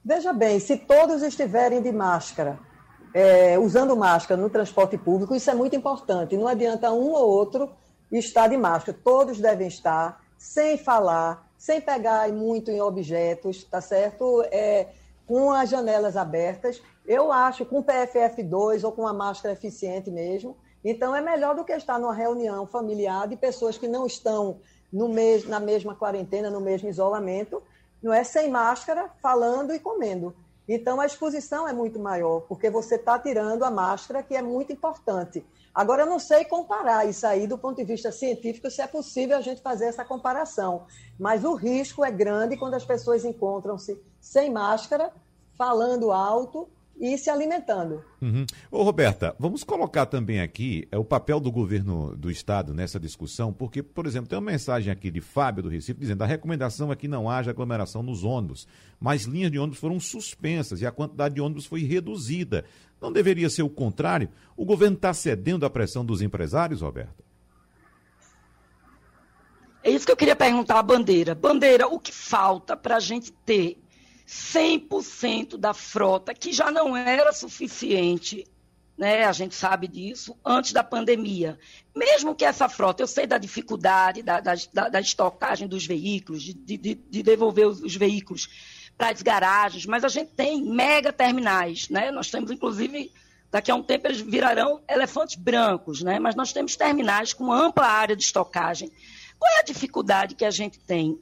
[0.02, 2.58] Veja bem, se todos estiverem de máscara,
[3.12, 6.34] é, usando máscara no transporte público, isso é muito importante.
[6.34, 7.70] Não adianta um ou outro
[8.10, 8.98] estar de máscara.
[9.04, 14.42] Todos devem estar, sem falar, sem pegar muito em objetos, tá certo?
[14.50, 14.88] É,
[15.26, 16.80] com as janelas abertas.
[17.06, 20.56] Eu acho, com PFF2 ou com a máscara eficiente mesmo.
[20.84, 24.60] Então, é melhor do que estar numa reunião familiar de pessoas que não estão
[24.92, 25.08] no
[25.48, 27.62] na mesma quarentena, no mesmo isolamento,
[28.02, 30.34] não é sem máscara, falando e comendo.
[30.68, 34.72] Então, a exposição é muito maior, porque você está tirando a máscara, que é muito
[34.72, 35.44] importante.
[35.74, 39.36] Agora, eu não sei comparar isso aí do ponto de vista científico, se é possível
[39.36, 40.86] a gente fazer essa comparação.
[41.18, 45.10] Mas o risco é grande quando as pessoas encontram-se sem máscara,
[45.56, 46.68] falando alto
[47.02, 48.04] e se alimentando.
[48.20, 48.46] Uhum.
[48.70, 53.52] Ô, Roberta, vamos colocar também aqui é, o papel do governo do Estado nessa discussão,
[53.52, 56.96] porque, por exemplo, tem uma mensagem aqui de Fábio do Recife dizendo a recomendação é
[56.96, 58.68] que não haja aglomeração nos ônibus,
[59.00, 62.64] mas linhas de ônibus foram suspensas e a quantidade de ônibus foi reduzida.
[63.00, 64.28] Não deveria ser o contrário?
[64.56, 67.24] O governo está cedendo à pressão dos empresários, Roberta?
[69.82, 71.34] É isso que eu queria perguntar à Bandeira.
[71.34, 73.81] Bandeira, o que falta para a gente ter
[74.32, 78.46] 100% da frota, que já não era suficiente,
[78.96, 79.24] né?
[79.24, 81.58] A gente sabe disso, antes da pandemia.
[81.94, 84.54] Mesmo que essa frota, eu sei da dificuldade da, da,
[84.88, 88.48] da estocagem dos veículos, de, de, de devolver os, os veículos
[88.96, 92.10] para as garagens, mas a gente tem mega terminais, né?
[92.10, 93.12] Nós temos, inclusive,
[93.50, 96.18] daqui a um tempo eles virarão elefantes brancos, né?
[96.18, 98.90] Mas nós temos terminais com ampla área de estocagem.
[99.38, 101.18] Qual é a dificuldade que a gente tem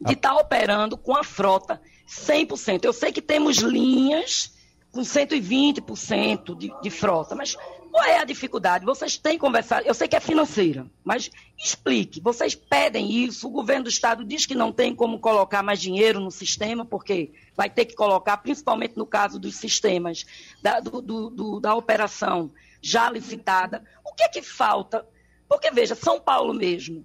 [0.00, 2.84] de estar tá operando com a frota 100%.
[2.84, 4.52] Eu sei que temos linhas
[4.92, 7.56] com 120% de, de frota, mas
[7.94, 8.84] qual é a dificuldade?
[8.84, 12.20] Vocês têm conversado, eu sei que é financeira, mas explique.
[12.20, 16.18] Vocês pedem isso, o governo do estado diz que não tem como colocar mais dinheiro
[16.18, 20.26] no sistema, porque vai ter que colocar, principalmente no caso dos sistemas
[20.60, 22.50] da, do, do, da operação
[22.82, 23.84] já licitada.
[24.04, 25.06] O que é que falta?
[25.48, 27.04] Porque, veja, São Paulo mesmo,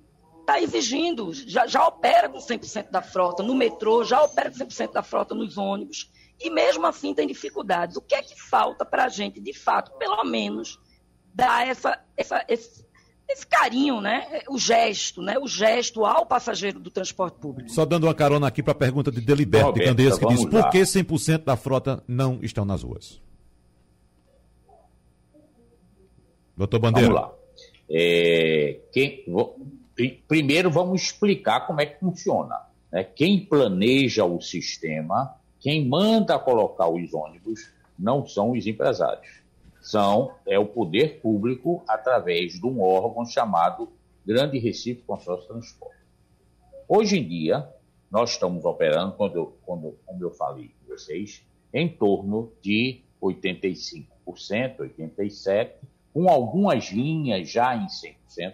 [0.49, 4.93] está exigindo, já, já opera com 100% da frota no metrô, já opera com 100%
[4.93, 6.09] da frota nos ônibus,
[6.41, 7.95] e mesmo assim tem dificuldades.
[7.95, 10.79] O que é que falta para a gente, de fato, pelo menos,
[11.33, 12.83] dar essa, essa, esse,
[13.27, 14.41] esse carinho, né?
[14.49, 15.37] o gesto, né?
[15.37, 17.69] o gesto ao passageiro do transporte público?
[17.69, 20.69] Só dando uma carona aqui para a pergunta de Deliberto de Candeias, que diz, por
[20.69, 23.21] que 100% da frota não estão nas ruas?
[26.57, 27.07] Doutor Bandeira.
[27.07, 27.35] Vamos lá.
[27.91, 29.57] É, quem, vou,
[30.27, 32.61] primeiro vamos explicar como é que funciona.
[32.91, 33.03] Né?
[33.03, 39.41] Quem planeja o sistema, quem manda colocar os ônibus, não são os empresários.
[39.81, 43.89] São é o poder público através de um órgão chamado
[44.25, 45.97] Grande Recife Consórcio Transporte.
[46.87, 47.67] Hoje em dia,
[48.11, 54.05] nós estamos operando, quando eu, quando, como eu falei com vocês, em torno de 85%,
[54.25, 55.71] 87%,
[56.13, 58.53] com algumas linhas já em 100%,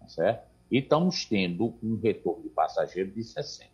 [0.00, 0.53] tá certo?
[0.70, 3.68] E estamos tendo um retorno de passageiro de 60%.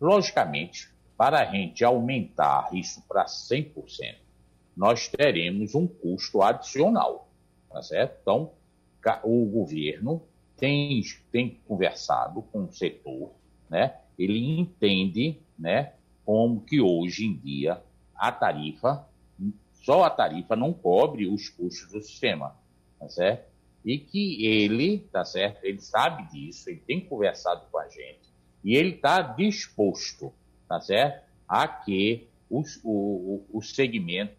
[0.00, 4.16] Logicamente, para a gente aumentar isso para 100%,
[4.76, 7.28] nós teremos um custo adicional,
[7.70, 8.18] tá certo?
[8.20, 8.50] Então,
[9.22, 10.22] o governo
[10.56, 13.32] tem, tem conversado com o setor,
[13.68, 13.98] né?
[14.18, 15.92] Ele entende, né,
[16.24, 17.82] como que hoje em dia
[18.14, 19.06] a tarifa,
[19.74, 22.56] só a tarifa não cobre os custos do sistema,
[22.98, 23.53] tá certo?
[23.84, 25.62] E que ele, tá certo?
[25.64, 28.32] Ele sabe disso, ele tem conversado com a gente
[28.64, 30.32] e ele está disposto,
[30.66, 31.24] tá certo?
[31.46, 34.34] A que os, o, o segmento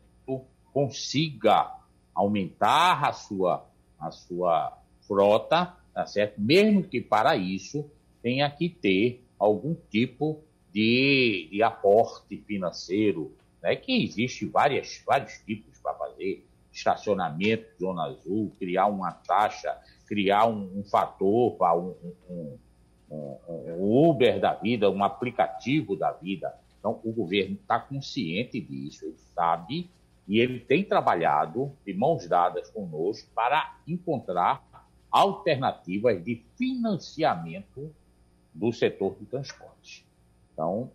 [0.73, 1.73] consiga
[2.13, 3.65] aumentar a sua,
[3.99, 4.77] a sua
[5.07, 6.41] frota, tá certo?
[6.41, 7.89] Mesmo que para isso
[8.21, 13.75] tenha que ter algum tipo de, de aporte financeiro, né?
[13.75, 20.79] que existe várias, vários tipos para fazer, estacionamento, zona azul, criar uma taxa, criar um,
[20.79, 21.95] um fator para um,
[22.29, 22.57] um,
[23.09, 26.53] um, Uber da vida, um aplicativo da vida.
[26.77, 29.89] Então, o governo está consciente disso, ele sabe,
[30.27, 34.61] e ele tem trabalhado de mãos dadas conosco para encontrar
[35.09, 37.89] alternativas de financiamento
[38.53, 40.05] do setor do transporte.
[40.51, 40.91] Então,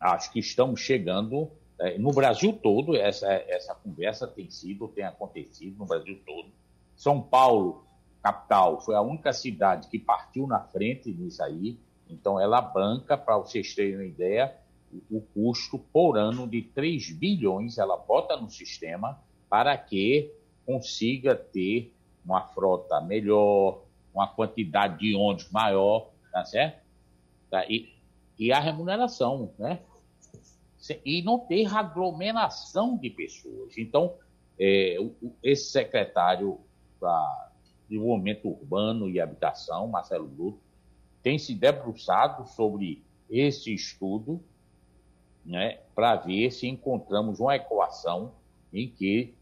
[0.00, 1.50] acho que estamos chegando
[1.98, 6.50] no Brasil todo, essa, essa conversa tem sido, tem acontecido no Brasil todo.
[6.94, 7.84] São Paulo,
[8.22, 11.78] capital, foi a única cidade que partiu na frente nisso aí.
[12.08, 14.54] Então, ela banca, para vocês terem uma ideia,
[15.10, 19.18] o, o custo por ano de 3 bilhões, ela bota no sistema
[19.48, 20.32] para que
[20.64, 21.92] consiga ter
[22.24, 23.82] uma frota melhor,
[24.14, 26.80] uma quantidade de ônibus maior, tá certo?
[27.50, 27.64] Tá?
[27.66, 27.92] E,
[28.38, 29.80] e a remuneração, né?
[31.04, 33.76] E não ter aglomeração de pessoas.
[33.78, 34.14] Então,
[34.58, 34.96] é,
[35.42, 36.58] esse secretário
[37.00, 37.50] da
[37.88, 40.60] Desenvolvimento Urbano e Habitação, Marcelo Bruto,
[41.22, 44.42] tem se debruçado sobre esse estudo
[45.44, 48.32] né, para ver se encontramos uma equação
[48.72, 49.34] em que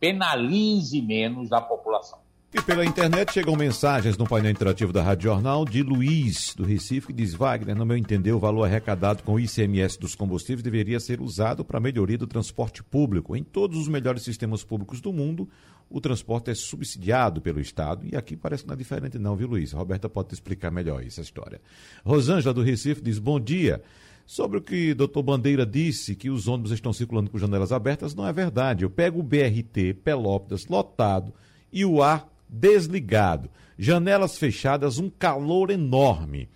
[0.00, 2.25] penalize menos a população.
[2.54, 7.08] E pela internet chegam mensagens no painel interativo da Rádio Jornal de Luiz, do Recife,
[7.08, 11.00] que diz: Wagner, no meu entender, o valor arrecadado com o ICMS dos combustíveis deveria
[11.00, 13.34] ser usado para a melhoria do transporte público.
[13.34, 15.48] Em todos os melhores sistemas públicos do mundo,
[15.90, 18.06] o transporte é subsidiado pelo Estado.
[18.06, 19.74] E aqui parece que não é diferente, não, viu, Luiz?
[19.74, 21.60] A Roberta pode explicar melhor essa história.
[22.04, 23.82] Rosângela, do Recife, diz: Bom dia.
[24.24, 28.14] Sobre o que o doutor Bandeira disse, que os ônibus estão circulando com janelas abertas,
[28.14, 28.84] não é verdade.
[28.84, 31.32] Eu pego o BRT Pelópidas lotado
[31.72, 33.50] e o ar desligado.
[33.78, 36.48] Janelas fechadas, um calor enorme.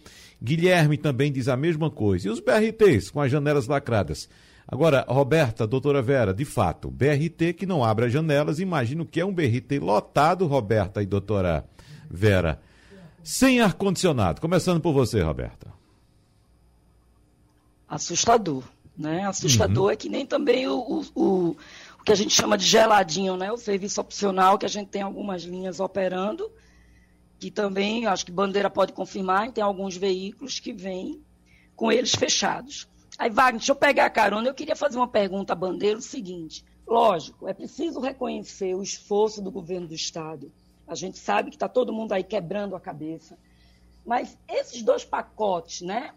[0.43, 2.29] Guilherme também diz a mesma coisa.
[2.29, 4.29] E os BRTs com as janelas lacradas?
[4.67, 9.25] Agora, Roberta, doutora Vera, de fato, BRT que não abre as janelas, imagino que é
[9.25, 11.65] um BRT lotado, Roberta e doutora
[12.09, 12.61] Vera,
[13.23, 14.41] sem ar-condicionado.
[14.41, 15.71] Começando por você, Roberta
[17.91, 18.63] assustador.
[18.97, 19.25] Né?
[19.25, 19.91] Assustador uhum.
[19.91, 21.57] é que nem também o, o, o,
[22.01, 23.53] o, que a gente chama de geladinho, né?
[23.53, 26.51] o serviço opcional, que a gente tem algumas linhas operando,
[27.39, 31.23] que também, acho que Bandeira pode confirmar, tem alguns veículos que vêm
[31.77, 32.89] com eles fechados.
[33.19, 34.49] Aí, Wagner, deixa eu pegar a carona.
[34.49, 36.65] Eu queria fazer uma pergunta à Bandeira, o seguinte.
[36.87, 40.51] Lógico, é preciso reconhecer o esforço do governo do Estado.
[40.87, 43.39] A gente sabe que está todo mundo aí quebrando a cabeça.
[44.05, 46.13] Mas esses dois pacotes, né?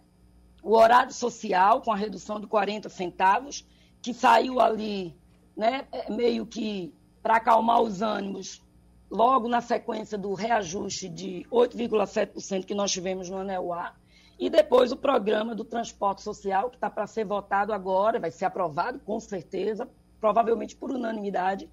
[0.64, 3.66] o horário social, com a redução de 40 centavos,
[4.02, 5.14] que saiu ali
[5.56, 8.62] né, é, meio que para acalmar os ânimos,
[9.10, 13.95] logo na sequência do reajuste de 8,7% que nós tivemos no Anel A.
[14.39, 18.45] E depois o programa do transporte social, que está para ser votado agora, vai ser
[18.45, 19.88] aprovado com certeza,
[20.20, 21.70] provavelmente por unanimidade,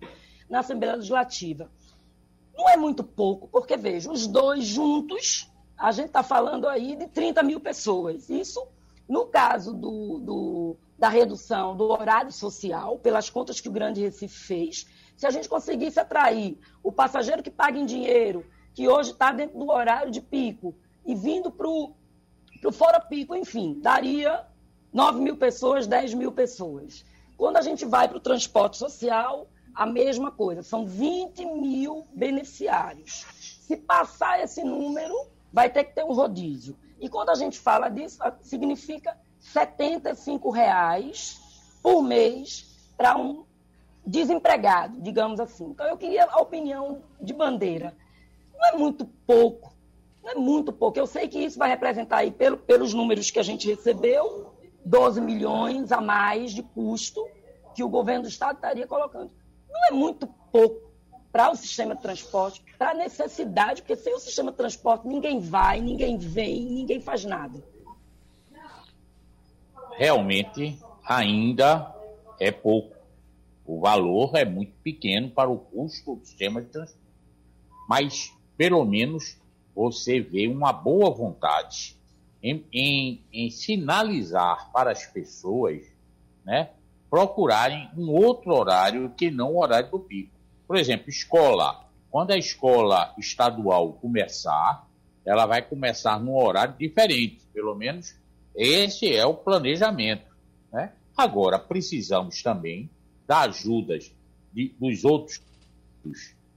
[0.49, 1.70] na Assembleia Legislativa.
[2.57, 7.09] Não é muito pouco, porque veja, os dois juntos, a gente está falando aí de
[7.09, 8.28] 30 mil pessoas.
[8.28, 8.62] Isso
[9.09, 14.37] no caso do, do, da redução do horário social, pelas contas que o Grande Recife
[14.37, 14.87] fez,
[15.17, 18.45] se a gente conseguisse atrair o passageiro que paga em dinheiro,
[18.75, 20.75] que hoje está dentro do horário de pico,
[21.07, 21.95] e vindo para o
[22.71, 24.45] fora pico, enfim, daria
[24.93, 27.03] 9 mil pessoas, 10 mil pessoas.
[27.35, 33.25] Quando a gente vai para o transporte social, a mesma coisa, são 20 mil beneficiários.
[33.63, 35.15] Se passar esse número,
[35.51, 36.77] vai ter que ter um rodízio.
[37.01, 41.41] E quando a gente fala disso, significa 75 reais
[41.82, 43.45] por mês para um
[44.07, 45.64] desempregado, digamos assim.
[45.64, 47.97] Então, eu queria a opinião de bandeira.
[48.55, 49.74] Não é muito pouco,
[50.22, 50.99] não é muito pouco.
[50.99, 55.20] Eu sei que isso vai representar aí, pelo, pelos números que a gente recebeu, 12
[55.20, 57.26] milhões a mais de custo
[57.74, 59.30] que o governo do Estado estaria colocando.
[59.68, 60.91] Não é muito pouco
[61.32, 65.38] para o sistema de transporte, para a necessidade, porque sem o sistema de transporte ninguém
[65.38, 67.62] vai, ninguém vem, ninguém faz nada.
[70.01, 71.95] Realmente, ainda
[72.41, 72.97] é pouco.
[73.67, 77.05] O valor é muito pequeno para o custo do sistema de transporte.
[77.87, 79.39] Mas, pelo menos,
[79.75, 81.99] você vê uma boa vontade
[82.43, 85.83] em, em, em sinalizar para as pessoas
[86.47, 86.71] né,
[87.11, 90.33] procurarem um outro horário que não o horário do pico.
[90.67, 91.85] Por exemplo, escola.
[92.11, 94.89] Quando a escola estadual começar,
[95.27, 97.47] ela vai começar num horário diferente.
[97.53, 98.19] Pelo menos
[98.55, 100.25] esse é o planejamento.
[100.73, 100.93] Né?
[101.17, 102.91] Agora, precisamos também
[103.27, 103.99] da ajuda
[104.53, 105.41] de, dos outros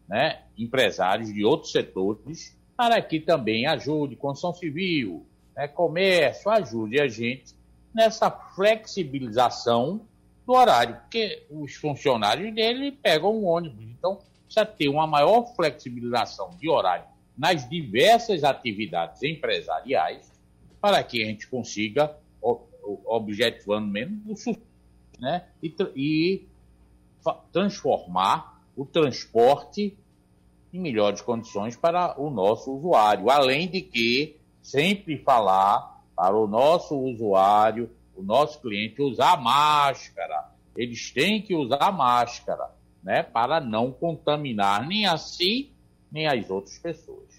[0.08, 5.26] né, empresários de outros setores para que também ajude construção civil,
[5.56, 7.54] né, comércio, ajude a gente
[7.94, 10.02] nessa flexibilização
[10.46, 13.86] do horário, porque os funcionários dele pegam um ônibus.
[13.86, 17.06] Então, precisa ter uma maior flexibilização de horário
[17.38, 20.33] nas diversas atividades empresariais
[20.84, 22.14] para que a gente consiga,
[23.06, 24.58] objetivando mesmo, o
[25.18, 25.46] né?
[25.64, 26.46] e, e
[27.54, 29.98] transformar o transporte
[30.74, 33.30] em melhores condições para o nosso usuário.
[33.30, 40.52] Além de que sempre falar para o nosso usuário o nosso cliente usar máscara.
[40.76, 42.70] Eles têm que usar máscara,
[43.02, 45.72] né, para não contaminar nem a si,
[46.12, 47.33] nem as outras pessoas.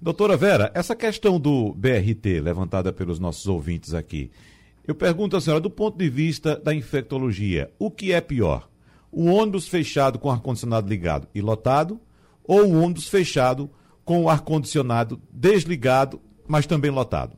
[0.00, 4.30] Doutora Vera, essa questão do BRT levantada pelos nossos ouvintes aqui,
[4.86, 8.68] eu pergunto à senhora, do ponto de vista da infectologia, o que é pior?
[9.12, 11.98] Um ônibus fechado com ar-condicionado ligado e lotado,
[12.44, 13.70] ou um ônibus fechado
[14.04, 17.36] com o ar-condicionado desligado, mas também lotado?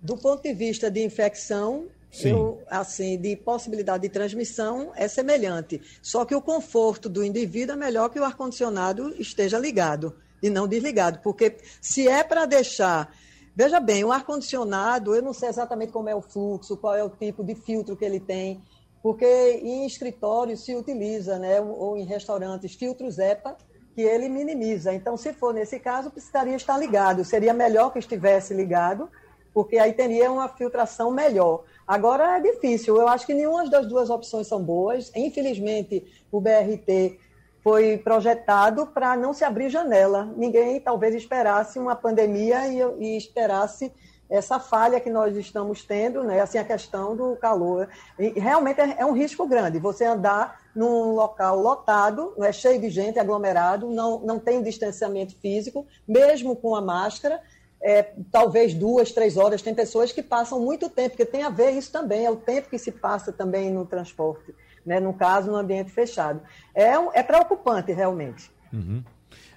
[0.00, 1.86] Do ponto de vista de infecção,
[2.24, 5.80] eu, assim, de possibilidade de transmissão é semelhante.
[6.02, 10.66] Só que o conforto do indivíduo é melhor que o ar-condicionado esteja ligado e não
[10.66, 11.20] desligado.
[11.22, 13.14] Porque se é para deixar.
[13.54, 17.10] Veja bem, o ar-condicionado, eu não sei exatamente como é o fluxo, qual é o
[17.10, 18.62] tipo de filtro que ele tem,
[19.02, 23.56] porque em escritórios se utiliza, né, ou em restaurantes, filtros EPA,
[23.94, 24.94] que ele minimiza.
[24.94, 27.24] Então, se for nesse caso, precisaria estar ligado.
[27.24, 29.10] Seria melhor que estivesse ligado,
[29.52, 31.64] porque aí teria uma filtração melhor.
[31.86, 35.10] Agora é difícil, eu acho que nenhuma das duas opções são boas.
[35.14, 37.18] Infelizmente, o BRT
[37.62, 40.32] foi projetado para não se abrir janela.
[40.36, 43.92] Ninguém talvez esperasse uma pandemia e, e esperasse
[44.30, 46.40] essa falha que nós estamos tendo, né?
[46.40, 47.88] assim, a questão do calor.
[48.16, 52.88] E realmente é, é, um risco grande você andar num local lotado, é cheio de
[52.88, 57.42] gente, aglomerado, não, não tem distanciamento físico, mesmo com a máscara,
[57.82, 59.62] é, talvez duas, três horas.
[59.62, 62.68] Tem pessoas que passam muito tempo, porque tem a ver isso também, é o tempo
[62.68, 64.54] que se passa também no transporte,
[64.84, 65.00] né?
[65.00, 66.40] no caso, no ambiente fechado.
[66.74, 68.50] É, é preocupante, realmente.
[68.72, 69.02] Uhum.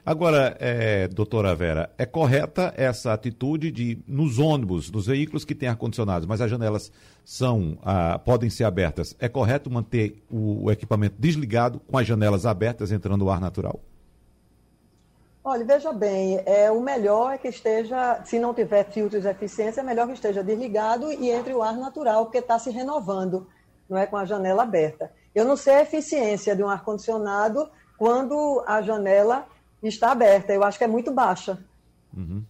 [0.05, 5.69] Agora, é, doutora Vera, é correta essa atitude de, nos ônibus, nos veículos que têm
[5.69, 6.91] ar-condicionado, mas as janelas
[7.23, 12.45] são, ah, podem ser abertas, é correto manter o, o, equipamento desligado com as janelas
[12.45, 13.79] abertas, entrando o ar natural?
[15.45, 19.81] Olha, veja bem, é, o melhor é que esteja, se não tiver filtros de eficiência,
[19.81, 23.45] é melhor que esteja desligado e entre o ar natural, porque está se renovando,
[23.89, 25.11] não é com a janela aberta.
[25.35, 29.45] Eu não sei a eficiência de um ar-condicionado quando a janela
[29.81, 30.53] está aberta.
[30.53, 31.59] Eu acho que é muito baixa.
[32.15, 32.43] Uhum.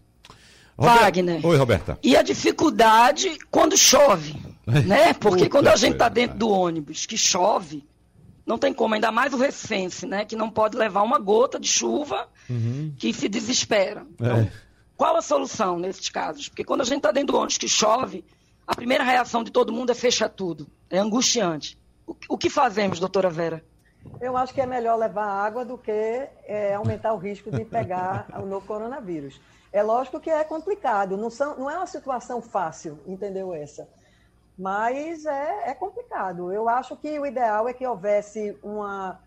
[0.78, 1.44] Wagner.
[1.44, 1.98] Oi, Roberta.
[2.04, 4.36] E a dificuldade quando chove,
[4.86, 5.14] né?
[5.14, 7.88] Porque quando a gente está dentro do ônibus que chove,
[8.46, 10.26] não tem como, ainda mais o recente, né?
[10.26, 12.94] Que não pode levar uma gota de chuva uhum.
[12.98, 14.06] que se desespera.
[14.14, 14.52] Então, é.
[14.96, 16.50] qual a solução nesses casos?
[16.50, 18.24] Porque quando a gente está dentro do ônibus que chove,
[18.66, 20.68] a primeira reação de todo mundo é fechar tudo.
[20.90, 21.78] É angustiante.
[22.08, 23.64] O, o que fazemos, doutora Vera?
[24.20, 25.92] Eu acho que é melhor levar água do que
[26.46, 29.40] é, aumentar o risco de pegar o novo coronavírus.
[29.72, 33.88] É lógico que é complicado, não, são, não é uma situação fácil, entendeu essa?
[34.58, 36.54] Mas é, é complicado.
[36.54, 39.20] Eu acho que o ideal é que houvesse uma,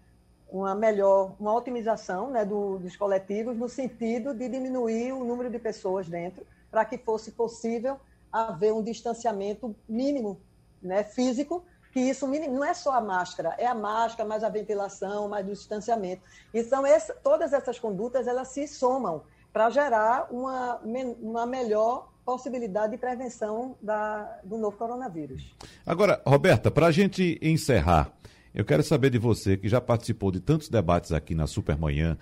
[0.49, 5.59] uma melhor, uma otimização né, do, dos coletivos no sentido de diminuir o número de
[5.59, 7.99] pessoas dentro, para que fosse possível
[8.33, 10.41] haver um distanciamento mínimo
[10.83, 11.65] né, físico
[11.97, 15.51] que isso não é só a máscara, é a máscara, mais a ventilação, mais o
[15.51, 16.21] distanciamento.
[16.53, 20.79] Então, essa, todas essas condutas, elas se somam para gerar uma,
[21.23, 25.57] uma melhor possibilidade de prevenção da, do novo coronavírus.
[25.87, 28.11] Agora, Roberta, para a gente encerrar,
[28.57, 32.17] eu quero saber de você, que já participou de tantos debates aqui na Supermanhã,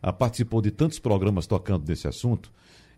[0.00, 2.52] ah, participou de tantos programas tocando nesse assunto,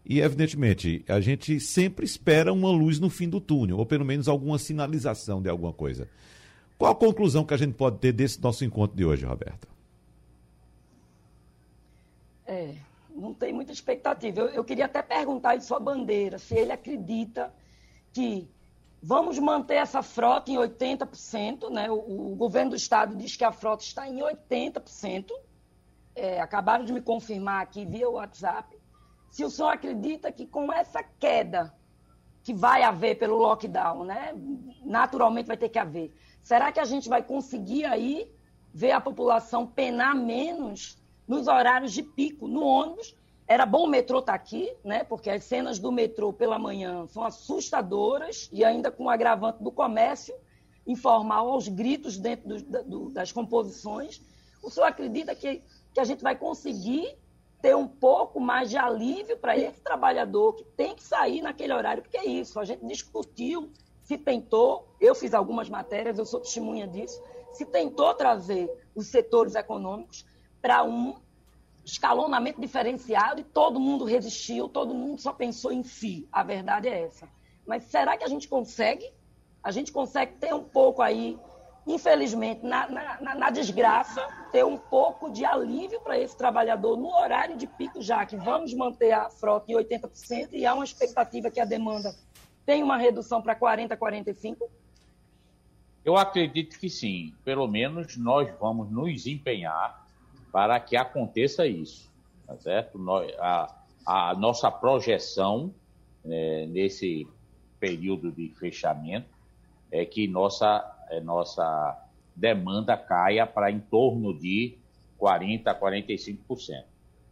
[0.05, 4.29] e, evidentemente, a gente sempre espera uma luz no fim do túnel, ou pelo menos
[4.29, 6.07] alguma sinalização de alguma coisa.
[6.77, 9.67] Qual a conclusão que a gente pode ter desse nosso encontro de hoje, Roberta?
[12.45, 12.75] É,
[13.17, 14.41] não tem muita expectativa.
[14.41, 17.55] Eu, eu queria até perguntar de sua bandeira, se ele acredita
[18.13, 18.47] que
[19.03, 21.91] vamos manter essa frota em 80%, né?
[21.91, 25.31] O, o governo do estado diz que a frota está em 80%.
[26.15, 28.79] É, acabaram de me confirmar aqui via WhatsApp
[29.31, 31.75] se o senhor acredita que com essa queda
[32.45, 34.35] que vai haver pelo lockdown, né?
[34.85, 36.15] Naturalmente vai ter que haver.
[36.43, 38.31] Será que a gente vai conseguir aí
[38.75, 43.17] ver a população penar menos nos horários de pico no ônibus?
[43.53, 45.05] Era bom o metrô estar tá aqui, né?
[45.05, 49.71] Porque as cenas do metrô pela manhã são assustadoras e ainda com o agravante do
[49.71, 50.35] comércio
[50.87, 54.23] informal aos gritos dentro do, do, das composições.
[54.63, 57.15] O senhor acredita que, que a gente vai conseguir
[57.61, 62.03] ter um pouco mais de alívio para esse trabalhador que tem que sair naquele horário,
[62.03, 63.71] porque é isso, a gente discutiu,
[64.03, 67.23] se tentou, eu fiz algumas matérias, eu sou testemunha disso,
[67.53, 70.25] se tentou trazer os setores econômicos
[70.63, 71.17] para um
[71.85, 76.29] escalonamento diferenciado e todo mundo resistiu, todo mundo só pensou em si.
[76.31, 77.29] A verdade é essa.
[77.67, 79.13] Mas será que a gente consegue?
[79.63, 81.39] A gente consegue ter um pouco aí
[81.87, 87.57] infelizmente, na, na, na, desgraça, ter um pouco de alívio para esse trabalhador no horário
[87.57, 91.61] de pico, já que vamos manter a frota em 80% e há uma expectativa que
[91.61, 92.15] a demanda
[92.65, 94.59] tenha uma redução para 40%, 45%?
[96.05, 97.33] Eu acredito que sim.
[97.45, 100.02] Pelo menos nós vamos nos empenhar
[100.53, 102.13] para que aconteça isso.
[102.47, 102.99] Tá certo?
[103.41, 103.75] A,
[104.07, 105.75] a nossa projeção
[106.25, 107.27] é, nesse
[107.81, 109.29] período de fechamento
[109.91, 111.99] é que nossa é, nossa
[112.35, 114.79] demanda caia para em torno de
[115.21, 116.85] 40% a 45%.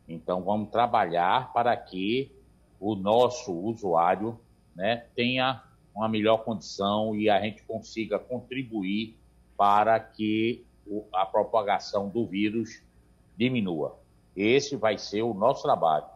[0.08, 2.30] Então, vamos trabalhar para que
[2.78, 4.38] o nosso usuário
[4.74, 5.62] né, tenha
[5.94, 9.16] uma melhor condição e a gente consiga contribuir
[9.56, 10.64] para que
[11.12, 12.82] a propagação do vírus
[13.36, 13.98] diminua.
[14.36, 16.06] Esse vai ser o nosso trabalho.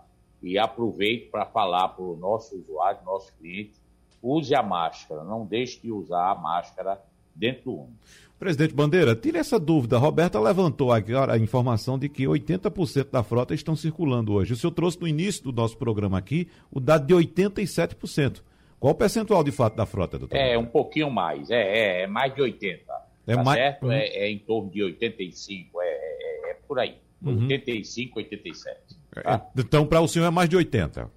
[0.43, 3.75] E aproveito para falar para o nosso usuário, nosso cliente,
[4.23, 7.01] use a máscara, não deixe de usar a máscara
[7.35, 8.25] dentro do ônibus.
[8.39, 9.97] Presidente Bandeira, tire essa dúvida.
[9.97, 14.53] A Roberta levantou agora a informação de que 80% da frota estão circulando hoje.
[14.53, 18.43] O senhor trouxe no início do nosso programa aqui o dado de 87%.
[18.79, 20.37] Qual o percentual de fato da frota, doutor?
[20.37, 21.49] É, um pouquinho mais.
[21.51, 22.81] É, é, é mais de 80%.
[23.27, 23.59] É tá mais...
[23.59, 23.87] certo?
[23.87, 23.93] Uhum.
[23.93, 25.67] É, é, em torno de 85%.
[25.81, 26.97] É, é, é por aí.
[27.25, 27.43] Uhum.
[27.49, 28.77] 85, 87.
[29.23, 29.47] Tá?
[29.57, 31.09] Então, para o senhor é mais de 80%.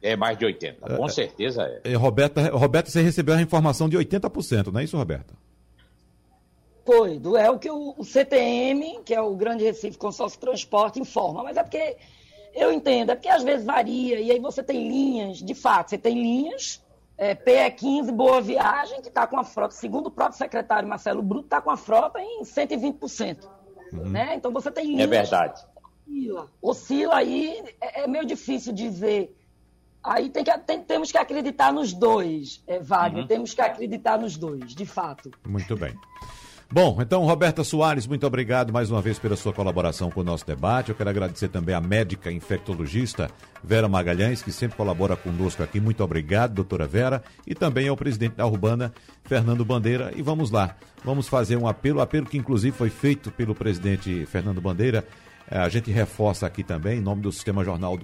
[0.00, 1.94] É mais de 80%, com é, certeza é.
[1.94, 5.34] Roberta, Roberta, você recebeu a informação de 80%, não é isso, Roberta?
[6.86, 11.42] Foi, é o que o, o CTM, que é o Grande Recife Consórcio Transporte, informa.
[11.42, 11.96] Mas é porque
[12.54, 15.98] eu entendo, é porque às vezes varia, e aí você tem linhas, de fato, você
[15.98, 16.82] tem linhas,
[17.16, 21.46] é, PE15 Boa Viagem, que está com a frota, segundo o próprio secretário Marcelo Bruto,
[21.46, 23.57] está com a frota em 120%.
[23.92, 24.08] Uhum.
[24.08, 24.34] Né?
[24.36, 25.02] Então você tem linhas.
[25.02, 25.64] É verdade.
[26.06, 29.34] Oscila, oscila aí, é, é meio difícil dizer.
[30.02, 33.28] Aí tem que, tem, temos que acreditar nos dois, é, Wagner, uhum.
[33.28, 35.30] temos que acreditar nos dois, de fato.
[35.46, 35.94] Muito bem.
[36.70, 40.46] Bom, então, Roberta Soares, muito obrigado mais uma vez pela sua colaboração com o nosso
[40.46, 40.90] debate.
[40.90, 43.30] Eu quero agradecer também à médica infectologista
[43.64, 45.80] Vera Magalhães, que sempre colabora conosco aqui.
[45.80, 47.24] Muito obrigado, doutora Vera.
[47.46, 48.92] E também ao presidente da Urbana,
[49.24, 50.12] Fernando Bandeira.
[50.14, 54.60] E vamos lá, vamos fazer um apelo, apelo que inclusive foi feito pelo presidente Fernando
[54.60, 55.06] Bandeira.
[55.50, 57.98] Eh, a gente reforça aqui também, em nome do Sistema Jornal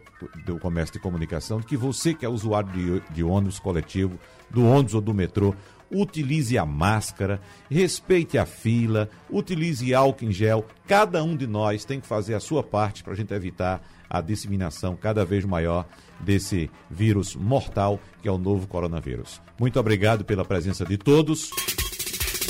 [0.46, 4.94] do, Comércio e Comunicação, que você que é usuário de, de ônibus coletivo, do ônibus
[4.94, 5.54] ou do metrô,
[5.90, 10.66] utilize a máscara, respeite a fila, utilize álcool em gel.
[10.86, 14.20] Cada um de nós tem que fazer a sua parte para a gente evitar a
[14.20, 15.86] disseminação cada vez maior
[16.20, 19.40] desse vírus mortal que é o novo coronavírus.
[19.58, 21.50] Muito obrigado pela presença de todos.